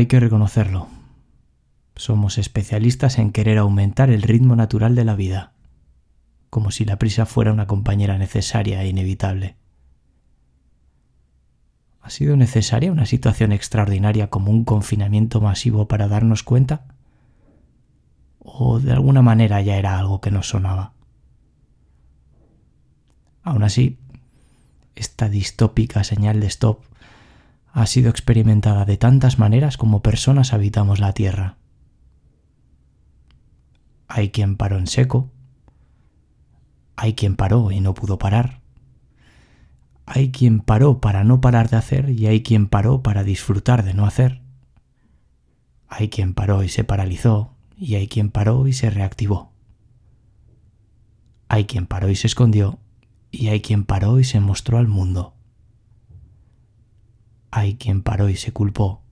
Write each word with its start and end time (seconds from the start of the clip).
Hay 0.00 0.06
que 0.06 0.18
reconocerlo. 0.18 0.88
Somos 1.94 2.38
especialistas 2.38 3.18
en 3.18 3.32
querer 3.32 3.58
aumentar 3.58 4.08
el 4.08 4.22
ritmo 4.22 4.56
natural 4.56 4.94
de 4.94 5.04
la 5.04 5.14
vida, 5.14 5.52
como 6.48 6.70
si 6.70 6.86
la 6.86 6.96
prisa 6.96 7.26
fuera 7.26 7.52
una 7.52 7.66
compañera 7.66 8.16
necesaria 8.16 8.82
e 8.82 8.88
inevitable. 8.88 9.56
¿Ha 12.00 12.08
sido 12.08 12.34
necesaria 12.34 12.90
una 12.90 13.04
situación 13.04 13.52
extraordinaria 13.52 14.30
como 14.30 14.50
un 14.50 14.64
confinamiento 14.64 15.42
masivo 15.42 15.86
para 15.86 16.08
darnos 16.08 16.44
cuenta? 16.44 16.86
¿O 18.38 18.80
de 18.80 18.92
alguna 18.92 19.20
manera 19.20 19.60
ya 19.60 19.76
era 19.76 19.98
algo 19.98 20.22
que 20.22 20.30
nos 20.30 20.48
sonaba? 20.48 20.94
Aún 23.42 23.64
así, 23.64 23.98
esta 24.94 25.28
distópica 25.28 26.04
señal 26.04 26.40
de 26.40 26.46
stop 26.46 26.89
ha 27.72 27.86
sido 27.86 28.10
experimentada 28.10 28.84
de 28.84 28.96
tantas 28.96 29.38
maneras 29.38 29.76
como 29.76 30.02
personas 30.02 30.52
habitamos 30.52 30.98
la 30.98 31.12
Tierra. 31.12 31.56
Hay 34.08 34.30
quien 34.30 34.56
paró 34.56 34.78
en 34.78 34.86
seco, 34.86 35.30
hay 36.96 37.14
quien 37.14 37.36
paró 37.36 37.70
y 37.70 37.80
no 37.80 37.94
pudo 37.94 38.18
parar, 38.18 38.60
hay 40.12 40.32
quien 40.32 40.58
paró 40.58 41.00
para 41.00 41.22
no 41.22 41.40
parar 41.40 41.70
de 41.70 41.76
hacer 41.76 42.10
y 42.10 42.26
hay 42.26 42.42
quien 42.42 42.66
paró 42.66 43.00
para 43.00 43.22
disfrutar 43.22 43.84
de 43.84 43.94
no 43.94 44.06
hacer. 44.06 44.42
Hay 45.88 46.08
quien 46.08 46.34
paró 46.34 46.64
y 46.64 46.68
se 46.68 46.82
paralizó 46.82 47.54
y 47.76 47.94
hay 47.94 48.08
quien 48.08 48.30
paró 48.30 48.66
y 48.66 48.72
se 48.72 48.90
reactivó. 48.90 49.52
Hay 51.46 51.66
quien 51.66 51.86
paró 51.86 52.08
y 52.08 52.16
se 52.16 52.26
escondió 52.26 52.80
y 53.30 53.48
hay 53.48 53.60
quien 53.60 53.84
paró 53.84 54.18
y 54.18 54.24
se 54.24 54.40
mostró 54.40 54.78
al 54.78 54.88
mundo. 54.88 55.34
Hay 57.50 57.76
quien 57.76 58.02
paró 58.02 58.28
y 58.28 58.36
se 58.36 58.52
culpó 58.52 59.02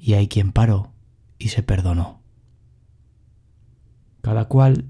y 0.00 0.14
hay 0.14 0.28
quien 0.28 0.50
paró 0.50 0.90
y 1.38 1.48
se 1.48 1.62
perdonó. 1.62 2.20
Cada 4.22 4.46
cual 4.46 4.86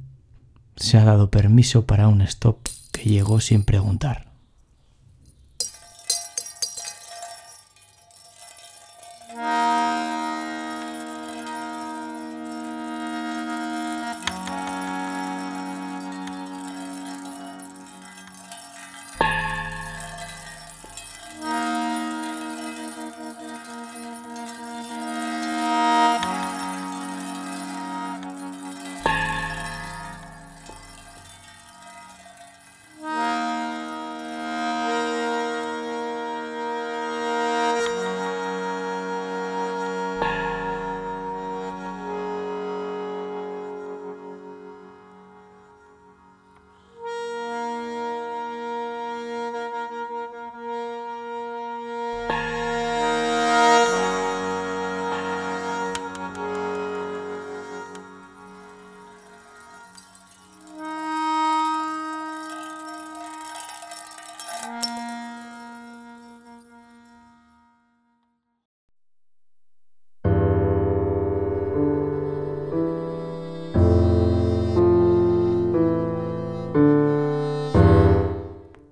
se 0.77 0.98
ha 0.98 1.05
dado 1.05 1.31
permiso 1.31 1.84
para 1.84 2.09
un 2.09 2.23
stop 2.23 2.59
que 2.93 3.05
llegó 3.05 3.41
sin 3.41 3.65
preguntar. 3.65 4.31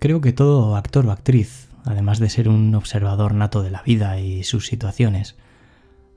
Creo 0.08 0.22
que 0.22 0.32
todo 0.32 0.74
actor 0.74 1.04
o 1.04 1.12
actriz, 1.12 1.68
además 1.84 2.18
de 2.18 2.30
ser 2.30 2.48
un 2.48 2.74
observador 2.74 3.34
nato 3.34 3.62
de 3.62 3.70
la 3.70 3.82
vida 3.82 4.18
y 4.18 4.42
sus 4.42 4.66
situaciones, 4.66 5.36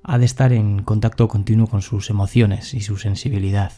ha 0.01 0.17
de 0.17 0.23
estar 0.23 0.53
en 0.53 0.81
contacto 0.81 1.27
continuo 1.27 1.67
con 1.67 1.81
sus 1.81 2.09
emociones 2.09 2.73
y 2.73 2.79
su 2.79 2.95
sensibilidad. 2.95 3.73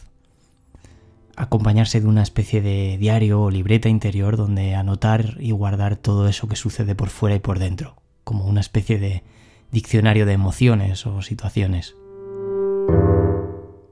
Acompañarse 1.34 2.00
de 2.00 2.06
una 2.06 2.22
especie 2.22 2.62
de 2.62 2.96
diario 2.96 3.42
o 3.42 3.50
libreta 3.50 3.88
interior 3.88 4.36
donde 4.36 4.76
anotar 4.76 5.36
y 5.40 5.50
guardar 5.50 5.96
todo 5.96 6.28
eso 6.28 6.46
que 6.46 6.54
sucede 6.54 6.94
por 6.94 7.08
fuera 7.08 7.34
y 7.34 7.40
por 7.40 7.58
dentro, 7.58 7.96
como 8.22 8.46
una 8.46 8.60
especie 8.60 9.00
de 9.00 9.24
diccionario 9.72 10.26
de 10.26 10.34
emociones 10.34 11.08
o 11.08 11.22
situaciones. 11.22 11.96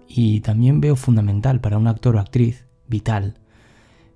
Y 0.06 0.38
también 0.38 0.80
veo 0.80 0.94
fundamental 0.94 1.60
para 1.60 1.78
un 1.78 1.88
actor 1.88 2.14
o 2.14 2.20
actriz, 2.20 2.68
vital, 2.86 3.40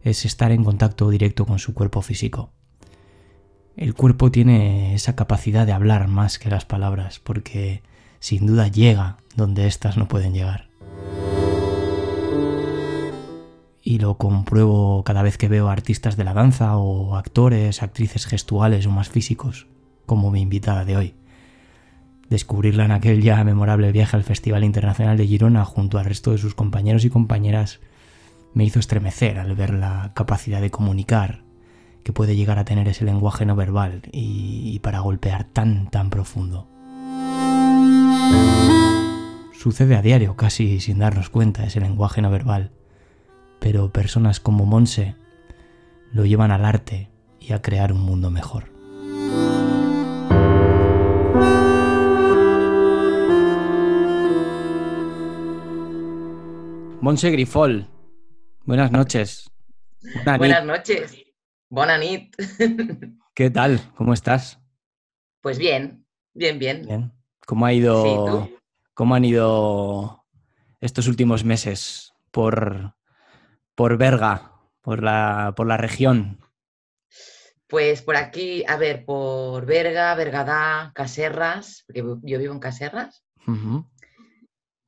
es 0.07 0.25
estar 0.25 0.53
en 0.53 0.63
contacto 0.63 1.11
directo 1.11 1.47
con 1.47 1.59
su 1.59 1.75
cuerpo 1.75 2.01
físico. 2.01 2.53
El 3.77 3.95
cuerpo 3.95 4.31
tiene 4.31 4.95
esa 4.95 5.17
capacidad 5.17 5.67
de 5.67 5.73
hablar 5.73 6.07
más 6.07 6.39
que 6.39 6.49
las 6.49 6.65
palabras, 6.65 7.19
porque 7.19 7.83
sin 8.21 8.47
duda 8.47 8.69
llega 8.69 9.19
donde 9.35 9.67
éstas 9.67 9.97
no 9.97 10.07
pueden 10.07 10.33
llegar. 10.33 10.69
Y 13.83 13.99
lo 13.99 14.17
compruebo 14.17 15.03
cada 15.05 15.23
vez 15.23 15.39
que 15.39 15.49
veo 15.49 15.69
artistas 15.69 16.17
de 16.17 16.25
la 16.25 16.35
danza 16.35 16.77
o 16.77 17.17
actores, 17.17 17.83
actrices 17.83 18.27
gestuales 18.27 18.87
o 18.87 18.91
más 18.91 19.09
físicos, 19.09 19.67
como 20.07 20.31
mi 20.31 20.41
invitada 20.41 20.85
de 20.85 20.97
hoy. 20.97 21.15
Descubrirla 22.31 22.85
en 22.85 22.93
aquel 22.93 23.23
ya 23.23 23.43
memorable 23.43 23.91
viaje 23.91 24.17
al 24.17 24.25
Festival 24.25 24.63
Internacional 24.63 25.17
de 25.17 25.27
Girona 25.27 25.65
junto 25.65 25.99
al 25.99 26.05
resto 26.05 26.31
de 26.31 26.39
sus 26.39 26.55
compañeros 26.55 27.05
y 27.05 27.11
compañeras 27.11 27.81
me 28.57 28.65
hizo 28.65 28.79
estremecer 28.79 29.39
al 29.39 29.55
ver 29.55 29.75
la 29.75 30.13
capacidad 30.15 30.63
de 30.63 30.71
comunicar 30.71 31.43
que 32.03 32.15
puede 32.15 32.37
llegar 32.37 32.59
a 32.59 32.65
tener 32.65 32.89
ese 32.89 33.05
lenguaje 33.05 33.45
no 33.45 33.55
verbal 33.55 34.01
y, 34.13 34.79
para 34.79 35.01
golpear 35.01 35.45
tan, 35.45 35.91
tan 35.91 36.09
profundo. 36.09 36.67
Sucede 39.53 39.95
a 39.95 40.01
diario, 40.01 40.37
casi 40.37 40.81
sin 40.81 41.01
darnos 41.01 41.29
cuenta, 41.29 41.65
ese 41.65 41.81
lenguaje 41.81 42.23
no 42.23 42.31
verbal, 42.31 42.71
pero 43.61 43.93
personas 43.93 44.41
como 44.41 44.65
Monse 44.65 45.17
lo 46.11 46.25
llevan 46.25 46.51
al 46.51 46.65
arte 46.65 47.11
y 47.39 47.53
a 47.53 47.61
crear 47.61 47.93
un 47.93 48.01
mundo 48.01 48.31
mejor. 48.31 48.73
Monse 57.03 57.31
Grifol, 57.31 57.91
Buenas 58.67 58.91
noches. 58.91 59.49
Buenas 60.39 60.65
noches. 60.65 61.25
Buenas 61.69 62.01
¿Qué 63.35 63.49
tal? 63.49 63.81
¿Cómo 63.95 64.13
estás? 64.13 64.59
Pues 65.41 65.57
bien, 65.57 66.05
bien, 66.35 66.59
bien. 66.59 67.13
¿Cómo 67.47 67.65
ha 67.65 67.73
ido? 67.73 68.51
¿Cómo 68.93 69.15
han 69.15 69.25
ido 69.25 70.27
estos 70.81 71.07
últimos 71.07 71.45
meses 71.45 72.13
por, 72.33 72.97
por 73.77 73.99
Berga, 73.99 74.51
por 74.81 75.01
la, 75.01 75.55
por 75.57 75.69
la 75.69 75.77
región? 75.77 76.41
Pues 77.69 78.03
por 78.03 78.17
aquí, 78.17 78.65
a 78.67 78.77
ver, 78.77 79.05
por 79.05 79.65
Berga, 79.65 80.13
Bergadá, 80.17 80.91
Caserras, 80.93 81.85
porque 81.87 82.03
yo 82.23 82.39
vivo 82.41 82.53
en 82.53 82.59
Caserras. 82.59 83.25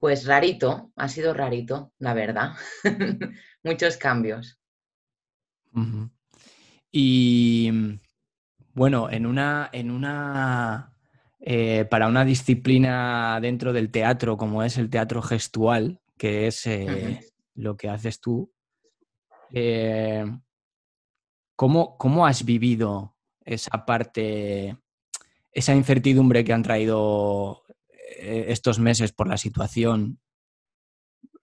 Pues 0.01 0.27
rarito, 0.27 0.91
ha 0.97 1.09
sido 1.09 1.33
rarito, 1.33 1.93
la 2.01 2.15
verdad. 2.15 2.55
Muchos 3.63 3.97
cambios. 3.97 4.59
Y 6.91 7.71
bueno, 8.73 9.11
en 9.11 9.27
una, 9.27 9.69
en 9.73 9.91
una 9.91 10.93
eh, 11.41 11.85
para 11.85 12.09
una 12.09 12.25
disciplina 12.25 13.39
dentro 13.41 13.73
del 13.73 13.91
teatro, 13.91 14.37
como 14.37 14.63
es 14.63 14.77
el 14.79 14.91
teatro 14.91 15.23
gestual, 15.23 16.01
que 16.17 16.47
es 16.47 16.67
eh, 16.67 17.21
lo 17.55 17.77
que 17.77 17.89
haces 17.89 18.21
tú, 18.21 18.53
eh, 19.53 20.25
¿cómo, 21.55 21.97
¿cómo, 21.97 22.27
has 22.27 22.45
vivido 22.45 23.17
esa 23.45 23.85
parte, 23.87 24.77
esa 25.53 25.75
incertidumbre 25.75 26.45
que 26.45 26.53
han 26.53 26.63
traído 26.63 27.63
estos 28.21 28.79
meses 28.81 29.13
por 29.13 29.29
la 29.29 29.37
situación. 29.37 30.21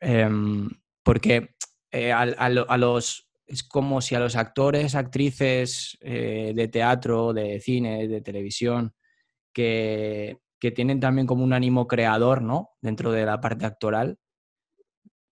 Em, 0.01 0.69
porque 1.03 1.54
eh, 1.95 2.11
a, 2.11 2.77
los, 2.77 3.27
es 3.47 3.63
como 3.63 4.01
si 4.01 4.15
a 4.15 4.19
los 4.19 4.35
actores, 4.35 4.95
actrices 4.95 5.97
eh, 6.01 6.53
de 6.55 6.67
teatro, 6.67 7.33
de 7.33 7.59
cine, 7.59 8.07
de 8.07 8.21
televisión, 8.21 8.93
que 9.53 10.39
que 10.59 10.71
tienen 10.71 10.99
también 10.99 11.27
como 11.27 11.43
un 11.43 11.53
ánimo 11.53 11.87
creador, 11.87 12.41
¿no? 12.41 12.71
Dentro 12.81 13.11
de 13.11 13.25
la 13.25 13.39
parte 13.41 13.65
actoral. 13.65 14.17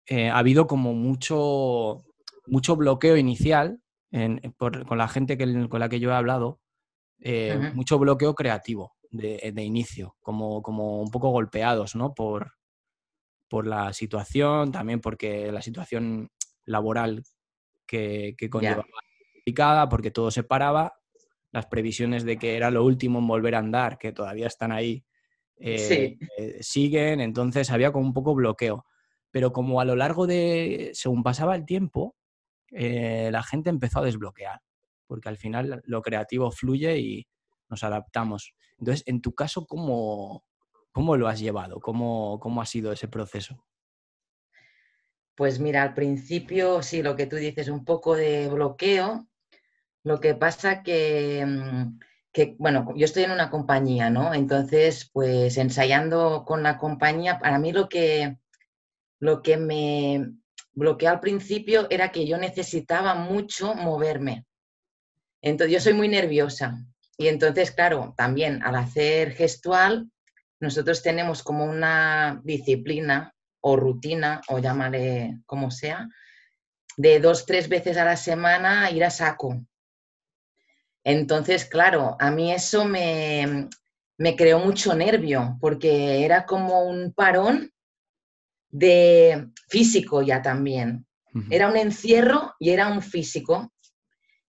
Eh, 0.05 0.29
ha 0.29 0.37
habido 0.37 0.67
como 0.67 0.93
mucho, 0.93 2.03
mucho 2.47 2.75
bloqueo 2.75 3.15
inicial 3.15 3.81
con 4.57 4.97
la 4.97 5.07
gente 5.07 5.37
con 5.69 5.79
la 5.79 5.87
que 5.87 6.01
yo 6.01 6.09
he 6.09 6.13
hablado, 6.13 6.59
eh, 7.21 7.71
mucho 7.73 7.97
bloqueo 7.97 8.35
creativo 8.35 8.97
de, 9.09 9.53
inicio, 9.63 10.17
como, 10.19 10.61
como, 10.61 11.01
un 11.01 11.11
poco 11.11 11.29
golpeados, 11.29 11.95
¿no? 11.95 12.13
Por, 12.13 12.55
por 13.47 13.65
la 13.65 13.93
situación, 13.93 14.73
también 14.73 14.99
porque 14.99 15.49
la 15.49 15.61
situación 15.61 16.29
laboral 16.65 17.23
que, 17.85 18.35
que 18.37 18.49
conllevaba 18.49 18.85
complicada, 19.33 19.89
porque 19.89 20.11
todo 20.11 20.31
se 20.31 20.43
paraba, 20.43 20.93
las 21.51 21.65
previsiones 21.67 22.23
de 22.23 22.37
que 22.37 22.55
era 22.55 22.71
lo 22.71 22.83
último 22.85 23.19
en 23.19 23.27
volver 23.27 23.55
a 23.55 23.59
andar, 23.59 23.97
que 23.97 24.13
todavía 24.13 24.47
están 24.47 24.71
ahí, 24.71 25.03
eh, 25.57 26.17
eh, 26.37 26.57
siguen, 26.61 27.21
entonces 27.21 27.69
había 27.69 27.91
como 27.91 28.05
un 28.05 28.13
poco 28.13 28.33
bloqueo. 28.33 28.85
Pero 29.31 29.53
como 29.53 29.79
a 29.79 29.85
lo 29.85 29.95
largo 29.95 30.27
de, 30.27 30.91
según 30.93 31.23
pasaba 31.23 31.55
el 31.55 31.65
tiempo, 31.65 32.15
eh, 32.71 33.29
la 33.31 33.43
gente 33.43 33.69
empezó 33.69 33.99
a 33.99 34.03
desbloquear, 34.05 34.61
porque 35.07 35.29
al 35.29 35.37
final 35.37 35.81
lo 35.85 36.01
creativo 36.01 36.51
fluye 36.51 36.97
y 36.99 37.27
nos 37.69 37.83
adaptamos. 37.83 38.53
Entonces, 38.79 39.03
en 39.05 39.21
tu 39.21 39.33
caso, 39.33 39.65
¿cómo, 39.65 40.43
cómo 40.91 41.15
lo 41.15 41.27
has 41.27 41.39
llevado? 41.39 41.79
¿Cómo, 41.79 42.39
¿Cómo 42.39 42.61
ha 42.61 42.65
sido 42.65 42.91
ese 42.91 43.07
proceso? 43.07 43.63
Pues 45.41 45.59
mira, 45.59 45.81
al 45.81 45.95
principio 45.95 46.83
sí, 46.83 47.01
lo 47.01 47.15
que 47.15 47.25
tú 47.25 47.35
dices, 47.35 47.67
un 47.67 47.83
poco 47.83 48.15
de 48.15 48.47
bloqueo. 48.47 49.27
Lo 50.03 50.19
que 50.19 50.35
pasa 50.35 50.83
que 50.83 51.43
mm, 51.43 51.97
que, 52.31 52.55
bueno, 52.59 52.93
yo 52.95 53.05
estoy 53.05 53.23
en 53.23 53.31
una 53.31 53.49
compañía, 53.49 54.11
¿no? 54.11 54.35
Entonces, 54.35 55.09
pues 55.11 55.57
ensayando 55.57 56.45
con 56.45 56.61
la 56.61 56.77
compañía, 56.77 57.39
para 57.39 57.57
mí 57.57 57.71
lo 57.71 57.89
que, 57.89 58.38
lo 59.19 59.41
que 59.41 59.57
me 59.57 60.29
bloqueó 60.73 61.09
al 61.09 61.19
principio 61.19 61.88
era 61.89 62.11
que 62.11 62.27
yo 62.27 62.38
necesitaba 62.38 63.15
mucho 63.15 63.73
moverme. 63.73 64.45
Entonces, 65.41 65.73
yo 65.73 65.79
soy 65.79 65.93
muy 65.93 66.07
nerviosa. 66.07 66.85
Y 67.17 67.29
entonces, 67.29 67.71
claro, 67.71 68.13
también 68.15 68.61
al 68.61 68.75
hacer 68.75 69.31
gestual, 69.31 70.11
nosotros 70.59 71.01
tenemos 71.01 71.41
como 71.41 71.65
una 71.65 72.39
disciplina 72.43 73.33
o 73.61 73.75
rutina, 73.75 74.41
o 74.49 74.59
llámale 74.59 75.39
como 75.45 75.71
sea, 75.71 76.07
de 76.97 77.19
dos, 77.19 77.45
tres 77.45 77.69
veces 77.69 77.97
a 77.97 78.05
la 78.05 78.17
semana 78.17 78.91
ir 78.91 79.03
a 79.03 79.09
saco. 79.09 79.65
Entonces, 81.03 81.65
claro, 81.65 82.15
a 82.19 82.29
mí 82.31 82.51
eso 82.51 82.85
me, 82.85 83.69
creó 84.37 84.59
mucho 84.59 84.93
nervio 84.93 85.57
porque 85.59 86.23
era 86.23 86.45
como 86.45 86.83
un 86.83 87.13
parón 87.13 87.71
de 88.69 89.47
físico 89.67 90.21
ya 90.21 90.41
también. 90.41 91.05
Era 91.49 91.69
un 91.69 91.77
encierro 91.77 92.53
y 92.59 92.71
era 92.71 92.89
un 92.89 93.01
físico. 93.01 93.71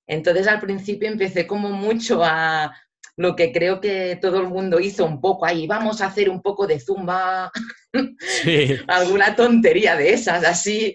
Entonces 0.07 0.49
al 0.49 0.61
principio 0.61 1.09
empecé 1.09 1.47
como 1.47 1.71
mucho 1.71 2.23
a 2.25 2.75
lo 3.17 3.37
que 3.37 3.53
creo 3.53 3.81
que 3.81 4.19
todo 4.21 4.41
el 4.41 4.49
mundo 4.49 4.81
hizo 4.81 5.05
un 5.05 5.21
poco 5.21 5.45
ahí, 5.45 5.67
vamos 5.67 6.01
a 6.01 6.07
hacer 6.07 6.31
un 6.31 6.41
poco 6.41 6.67
de 6.67 6.81
zumba, 6.81 7.51
alguna 8.89 9.37
tontería 9.37 9.97
de 9.97 10.13
esas 10.13 10.45
así, 10.45 10.95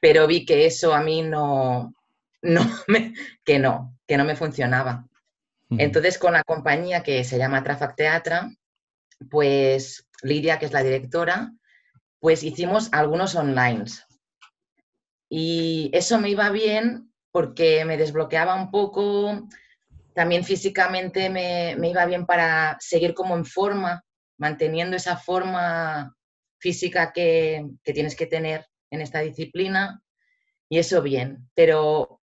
pero 0.00 0.26
vi 0.26 0.44
que 0.44 0.66
eso 0.66 0.94
a 0.94 1.02
mí 1.02 1.22
no, 1.22 1.94
no 2.42 2.70
me, 2.88 3.14
que 3.44 3.58
no, 3.58 3.96
que 4.06 4.16
no 4.16 4.24
me 4.24 4.36
funcionaba. 4.36 5.06
Entonces, 5.68 6.16
con 6.16 6.32
la 6.32 6.44
compañía 6.44 7.02
que 7.02 7.24
se 7.24 7.38
llama 7.38 7.64
Trafac 7.64 7.96
Teatra, 7.96 8.50
pues 9.30 10.06
Lidia, 10.22 10.60
que 10.60 10.66
es 10.66 10.72
la 10.72 10.84
directora, 10.84 11.52
pues 12.20 12.44
hicimos 12.44 12.88
algunos 12.92 13.34
online. 13.34 13.84
Y 15.28 15.90
eso 15.92 16.20
me 16.20 16.30
iba 16.30 16.50
bien 16.50 17.12
porque 17.32 17.84
me 17.84 17.96
desbloqueaba 17.96 18.54
un 18.54 18.70
poco, 18.70 19.48
también 20.16 20.42
físicamente 20.42 21.30
me, 21.30 21.76
iba 21.88 22.04
bien 22.06 22.26
para 22.26 22.76
seguir 22.80 23.14
como 23.14 23.36
en 23.36 23.44
forma, 23.44 24.04
manteniendo 24.36 24.96
esa 24.96 25.16
forma 25.16 26.16
física 26.58 27.12
que, 27.12 27.68
que 27.84 27.92
tienes 27.92 28.16
que 28.16 28.26
tener 28.26 28.66
en 28.90 29.00
esta 29.00 29.20
disciplina. 29.20 30.02
Y 30.68 30.78
eso 30.78 31.00
bien, 31.00 31.48
pero 31.54 32.16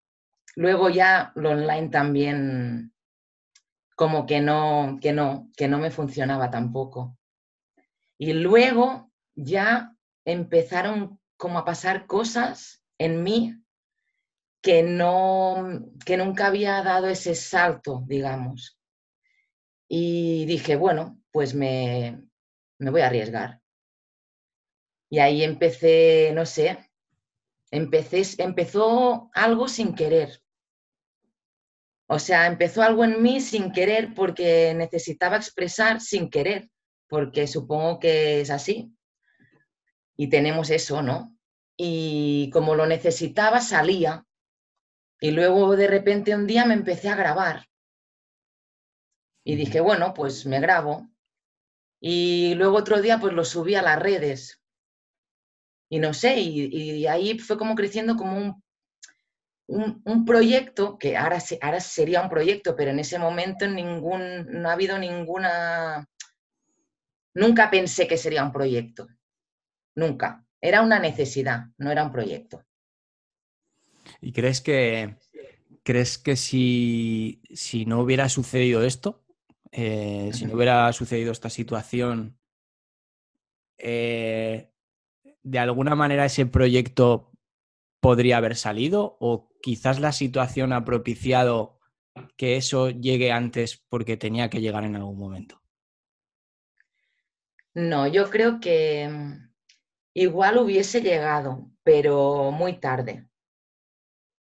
Luego 0.56 0.88
ya 0.88 1.32
lo 1.36 1.50
online 1.50 1.88
también 1.88 2.92
como 3.96 4.26
que 4.26 4.40
no, 4.40 4.98
que 5.00 5.12
no, 5.12 5.50
que 5.56 5.68
no 5.68 5.78
me 5.78 5.90
funcionaba 5.90 6.50
tampoco. 6.50 7.16
Y 8.18 8.32
luego 8.32 9.10
ya 9.34 9.94
empezaron 10.24 11.20
como 11.36 11.58
a 11.58 11.64
pasar 11.64 12.06
cosas 12.06 12.82
en 12.98 13.22
mí 13.22 13.59
que 14.62 14.82
no, 14.82 15.90
que 16.04 16.16
nunca 16.16 16.46
había 16.46 16.82
dado 16.82 17.08
ese 17.08 17.34
salto, 17.34 18.02
digamos. 18.06 18.78
Y 19.88 20.44
dije, 20.46 20.76
bueno, 20.76 21.18
pues 21.32 21.54
me, 21.54 22.22
me 22.78 22.90
voy 22.90 23.00
a 23.00 23.06
arriesgar. 23.06 23.60
Y 25.08 25.18
ahí 25.18 25.42
empecé, 25.42 26.32
no 26.34 26.46
sé, 26.46 26.90
empecé, 27.70 28.22
empezó 28.42 29.30
algo 29.34 29.68
sin 29.68 29.94
querer. 29.94 30.40
O 32.06 32.18
sea, 32.18 32.46
empezó 32.46 32.82
algo 32.82 33.04
en 33.04 33.22
mí 33.22 33.40
sin 33.40 33.72
querer 33.72 34.14
porque 34.14 34.74
necesitaba 34.74 35.36
expresar 35.36 36.00
sin 36.00 36.28
querer, 36.28 36.68
porque 37.08 37.46
supongo 37.46 37.98
que 38.00 38.40
es 38.40 38.50
así. 38.50 38.92
Y 40.16 40.28
tenemos 40.28 40.70
eso, 40.70 41.02
¿no? 41.02 41.36
Y 41.76 42.50
como 42.52 42.74
lo 42.74 42.86
necesitaba, 42.86 43.60
salía. 43.60 44.24
Y 45.20 45.32
luego 45.32 45.76
de 45.76 45.86
repente 45.86 46.34
un 46.34 46.46
día 46.46 46.64
me 46.64 46.74
empecé 46.74 47.08
a 47.08 47.16
grabar. 47.16 47.66
Y 49.44 49.56
dije, 49.56 49.80
bueno, 49.80 50.14
pues 50.14 50.46
me 50.46 50.60
grabo. 50.60 51.08
Y 52.00 52.54
luego 52.54 52.78
otro 52.78 53.00
día 53.00 53.18
pues 53.20 53.34
lo 53.34 53.44
subí 53.44 53.74
a 53.74 53.82
las 53.82 53.98
redes 53.98 54.60
y 55.92 55.98
no 55.98 56.14
sé, 56.14 56.40
y, 56.40 57.06
ahí 57.08 57.36
fue 57.40 57.58
como 57.58 57.74
creciendo 57.74 58.16
como 58.16 58.62
un, 59.66 60.02
un, 60.04 60.24
proyecto, 60.24 60.96
que 60.96 61.16
ahora, 61.16 61.38
ahora 61.60 61.80
sería 61.80 62.22
un 62.22 62.30
proyecto, 62.30 62.76
pero 62.76 62.92
en 62.92 63.00
ese 63.00 63.18
momento 63.18 63.66
ningún, 63.66 64.46
no 64.46 64.70
ha 64.70 64.74
habido 64.74 64.98
ninguna, 64.98 66.08
nunca 67.34 67.70
pensé 67.70 68.06
que 68.06 68.16
sería 68.16 68.44
un 68.44 68.52
proyecto, 68.52 69.08
nunca. 69.96 70.44
Era 70.60 70.82
una 70.82 71.00
necesidad, 71.00 71.64
no 71.76 71.90
era 71.90 72.04
un 72.04 72.12
proyecto. 72.12 72.64
¿Y 74.20 74.32
crees 74.32 74.60
que, 74.60 75.16
crees 75.82 76.18
que 76.18 76.36
si, 76.36 77.42
si 77.52 77.86
no 77.86 78.00
hubiera 78.00 78.28
sucedido 78.28 78.82
esto, 78.82 79.24
eh, 79.72 80.30
si 80.32 80.46
no 80.46 80.54
hubiera 80.54 80.92
sucedido 80.92 81.32
esta 81.32 81.50
situación, 81.50 82.38
eh, 83.78 84.70
de 85.42 85.58
alguna 85.58 85.94
manera 85.94 86.26
ese 86.26 86.46
proyecto 86.46 87.32
podría 88.00 88.38
haber 88.38 88.56
salido 88.56 89.16
o 89.20 89.50
quizás 89.62 90.00
la 90.00 90.12
situación 90.12 90.72
ha 90.72 90.84
propiciado 90.84 91.80
que 92.36 92.56
eso 92.56 92.90
llegue 92.90 93.32
antes 93.32 93.84
porque 93.88 94.16
tenía 94.16 94.50
que 94.50 94.60
llegar 94.60 94.84
en 94.84 94.96
algún 94.96 95.18
momento? 95.18 95.62
No, 97.74 98.06
yo 98.06 98.28
creo 98.30 98.58
que 98.60 99.08
mm, 99.08 99.50
igual 100.14 100.58
hubiese 100.58 101.00
llegado, 101.00 101.70
pero 101.82 102.50
muy 102.50 102.80
tarde. 102.80 103.29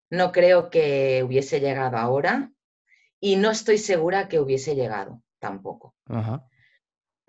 No 0.09 0.31
creo 0.31 0.69
que 0.69 1.23
hubiese 1.25 1.59
llegado 1.59 1.97
ahora 1.97 2.51
y 3.19 3.35
no 3.35 3.51
estoy 3.51 3.77
segura 3.77 4.27
que 4.27 4.39
hubiese 4.39 4.75
llegado 4.75 5.21
tampoco. 5.39 5.95
Ajá 6.05 6.49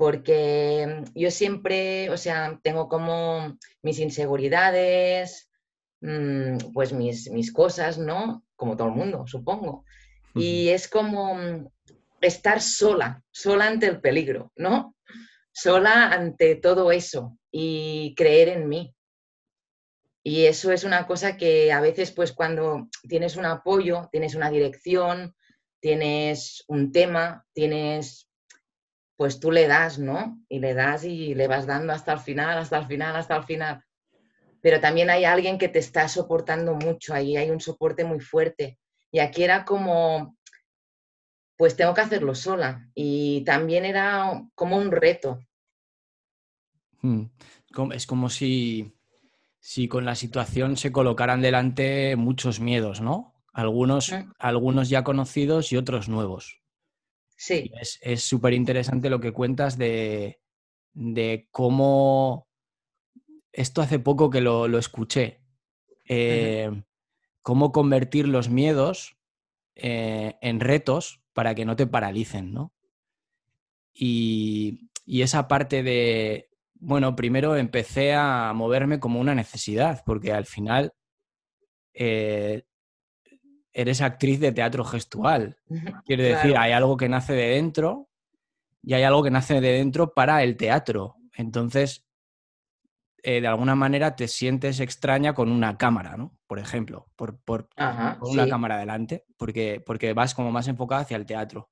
porque 0.00 0.87
mm, 0.88 1.12
yo 1.14 1.30
siempre, 1.30 2.08
o 2.08 2.16
sea, 2.16 2.58
tengo 2.62 2.88
como 2.88 3.58
mis 3.82 3.99
inseguridades, 3.99 5.50
mm, 6.00 6.72
pues 6.72 6.94
mis, 6.94 7.30
mis 7.30 7.52
cosas, 7.52 7.99
¿no? 7.99 8.42
Como 8.56 8.78
todo 8.78 8.88
el 8.88 8.94
mundo, 8.94 9.26
supongo. 9.26 9.84
Y 10.34 10.70
es 10.70 10.88
como 10.88 11.34
mm, 11.34 11.68
estar 12.22 12.62
sola, 12.62 13.22
sola 13.30 13.66
ante 13.66 13.88
el 13.88 14.00
peligro, 14.00 14.50
¿no? 14.56 14.96
Sola 15.52 16.14
ante 16.14 16.54
todo 16.54 16.92
eso 16.92 17.37
y 17.52 18.14
creer 18.16 18.49
en 18.49 18.68
mí. 18.70 18.94
Y 20.22 20.44
eso 20.44 20.70
es 20.72 20.84
una 20.84 21.06
cosa 21.06 21.36
que 21.36 21.72
a 21.72 21.80
veces, 21.80 22.10
pues 22.12 22.32
cuando 22.32 22.88
tienes 23.08 23.36
un 23.36 23.46
apoyo, 23.46 24.08
tienes 24.12 24.34
una 24.34 24.50
dirección, 24.50 25.34
tienes 25.80 26.64
un 26.68 26.92
tema, 26.92 27.46
tienes 27.54 28.30
pues 29.20 29.38
tú 29.38 29.50
le 29.50 29.66
das, 29.66 29.98
¿no? 29.98 30.42
Y 30.48 30.60
le 30.60 30.72
das 30.72 31.04
y 31.04 31.34
le 31.34 31.46
vas 31.46 31.66
dando 31.66 31.92
hasta 31.92 32.14
el 32.14 32.20
final, 32.20 32.56
hasta 32.56 32.78
el 32.78 32.86
final, 32.86 33.14
hasta 33.14 33.36
el 33.36 33.44
final. 33.44 33.84
Pero 34.62 34.80
también 34.80 35.10
hay 35.10 35.26
alguien 35.26 35.58
que 35.58 35.68
te 35.68 35.78
está 35.78 36.08
soportando 36.08 36.74
mucho, 36.74 37.12
ahí 37.12 37.36
hay 37.36 37.50
un 37.50 37.60
soporte 37.60 38.02
muy 38.02 38.20
fuerte. 38.20 38.78
Y 39.12 39.18
aquí 39.18 39.44
era 39.44 39.66
como, 39.66 40.38
pues 41.54 41.76
tengo 41.76 41.92
que 41.92 42.00
hacerlo 42.00 42.34
sola. 42.34 42.88
Y 42.94 43.44
también 43.44 43.84
era 43.84 44.42
como 44.54 44.78
un 44.78 44.90
reto. 44.90 45.38
Hmm. 47.02 47.24
Es 47.92 48.06
como 48.06 48.30
si, 48.30 48.90
si 49.60 49.88
con 49.88 50.04
la 50.04 50.14
situación 50.14 50.76
se 50.76 50.90
colocaran 50.90 51.42
delante 51.42 52.16
muchos 52.16 52.60
miedos, 52.60 53.00
¿no? 53.00 53.34
Algunos, 53.52 54.10
mm. 54.10 54.32
algunos 54.38 54.88
ya 54.88 55.04
conocidos 55.04 55.72
y 55.72 55.76
otros 55.76 56.08
nuevos. 56.08 56.60
Sí. 57.36 57.70
es 58.02 58.22
súper 58.22 58.52
interesante 58.52 59.08
lo 59.08 59.20
que 59.20 59.32
cuentas 59.32 59.78
de, 59.78 60.40
de, 60.92 61.48
cómo... 61.50 62.48
Esto 63.52 63.80
hace 63.80 63.98
poco 63.98 64.30
que 64.30 64.40
lo, 64.40 64.66
escuché. 64.78 65.40
Eh, 66.06 66.70
cómo 67.42 67.72
convertir 67.72 68.28
los 68.28 68.48
miedos 68.50 69.16
eh, 69.74 70.36
en 70.42 70.60
retos 70.60 71.22
para 71.32 71.54
que 71.54 71.64
no 71.64 71.76
te 71.76 71.86
paralicen, 71.86 72.52
¿no? 72.52 72.74
Y, 73.92 74.90
y 75.04 75.22
esa 75.22 75.48
parte 75.48 75.82
de, 75.82 76.50
bueno, 76.80 77.14
primero 77.14 77.56
empecé 77.56 78.14
a 78.14 78.52
moverme 78.54 78.99
como 78.99 79.20
una 79.20 79.34
necesidad, 79.34 80.02
porque 80.04 80.32
al 80.32 80.46
final 80.46 80.92
eh, 81.94 82.64
eres 83.72 84.00
actriz 84.00 84.40
de 84.40 84.52
teatro 84.52 84.84
gestual. 84.84 85.58
Quiero 86.04 86.22
decir, 86.22 86.56
hay 86.56 86.72
algo 86.72 86.96
que 86.96 87.08
nace 87.08 87.34
de 87.34 87.50
dentro 87.50 88.08
y 88.82 88.94
hay 88.94 89.02
algo 89.02 89.22
que 89.22 89.30
nace 89.30 89.60
de 89.60 89.72
dentro 89.72 90.14
para 90.14 90.42
el 90.42 90.56
teatro. 90.56 91.16
Entonces, 91.37 92.06
eh, 93.22 93.40
de 93.40 93.46
alguna 93.46 93.75
manera 93.75 94.16
te 94.16 94.28
sientes 94.28 94.80
extraña 94.80 95.34
con 95.34 95.52
una 95.52 95.76
cámara, 95.76 96.16
¿no? 96.16 96.38
Por 96.46 96.58
ejemplo, 96.58 97.08
por, 97.14 97.38
una 98.22 98.49
cámara 98.49 98.78
delante, 98.78 99.25
porque, 99.37 99.82
porque 99.84 100.14
vas 100.14 100.34
como 100.34 100.50
más 100.50 100.66
enfocada 100.68 101.02
hacia 101.02 101.16
el 101.18 101.26
teatro. 101.26 101.70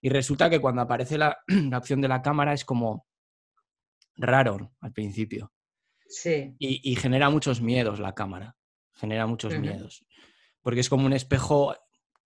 Y 0.00 0.10
resulta 0.10 0.48
que 0.48 0.60
cuando 0.60 0.82
aparece 0.82 1.18
la, 1.18 1.38
opción 1.76 2.00
de 2.00 2.08
la 2.08 2.22
cámara 2.22 2.52
es 2.52 2.64
como 2.64 3.06
raro 4.16 4.72
al 4.80 4.92
principio. 4.92 5.52
Sí. 6.06 6.54
Y, 6.58 6.94
genera 6.96 7.30
muchos 7.30 7.60
miedos 7.60 7.98
la 7.98 8.14
cámara. 8.14 8.56
Genera 8.92 9.26
muchos 9.26 9.58
miedos 9.58 10.06
porque 10.64 10.80
es 10.80 10.88
como 10.88 11.04
un 11.06 11.12
espejo, 11.12 11.76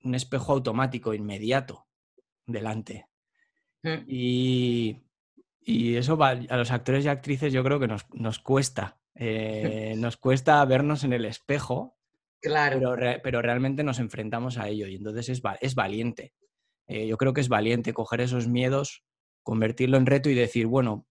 un 0.05 0.15
espejo 0.15 0.53
automático, 0.53 1.13
inmediato, 1.13 1.89
delante. 2.47 3.07
Mm. 3.83 4.05
Y, 4.07 5.03
eso 5.67 6.23
a 6.23 6.57
los 6.57 6.71
actores 6.71 7.05
y 7.05 7.09
actrices 7.09 7.53
yo 7.53 7.63
creo 7.63 7.79
que 7.79 7.89
nos, 7.89 8.39
cuesta. 8.39 9.01
Eh, 9.15 9.95
nos 9.99 10.17
cuesta 10.17 10.65
vernos 10.65 11.05
en 11.05 11.13
el 11.13 11.27
espejo, 11.27 11.99
claro. 12.41 12.95
pero, 13.23 13.43
realmente 13.43 13.83
nos 13.83 13.99
enfrentamos 13.99 14.57
a 14.57 14.69
ello 14.69 14.87
y 14.87 14.95
entonces 14.95 15.29
es, 15.29 15.43
es 15.61 15.75
valiente. 15.75 16.33
Eh, 16.87 17.07
yo 17.09 17.19
creo 17.19 17.35
que 17.35 17.43
es 17.43 17.49
valiente 17.49 17.93
coger 17.93 18.21
esos 18.21 18.47
miedos, 18.47 19.05
convertirlo 19.43 19.99
en 19.99 20.07
reto 20.07 20.31
y 20.31 20.35
decir, 20.35 20.67
bueno, 20.67 21.08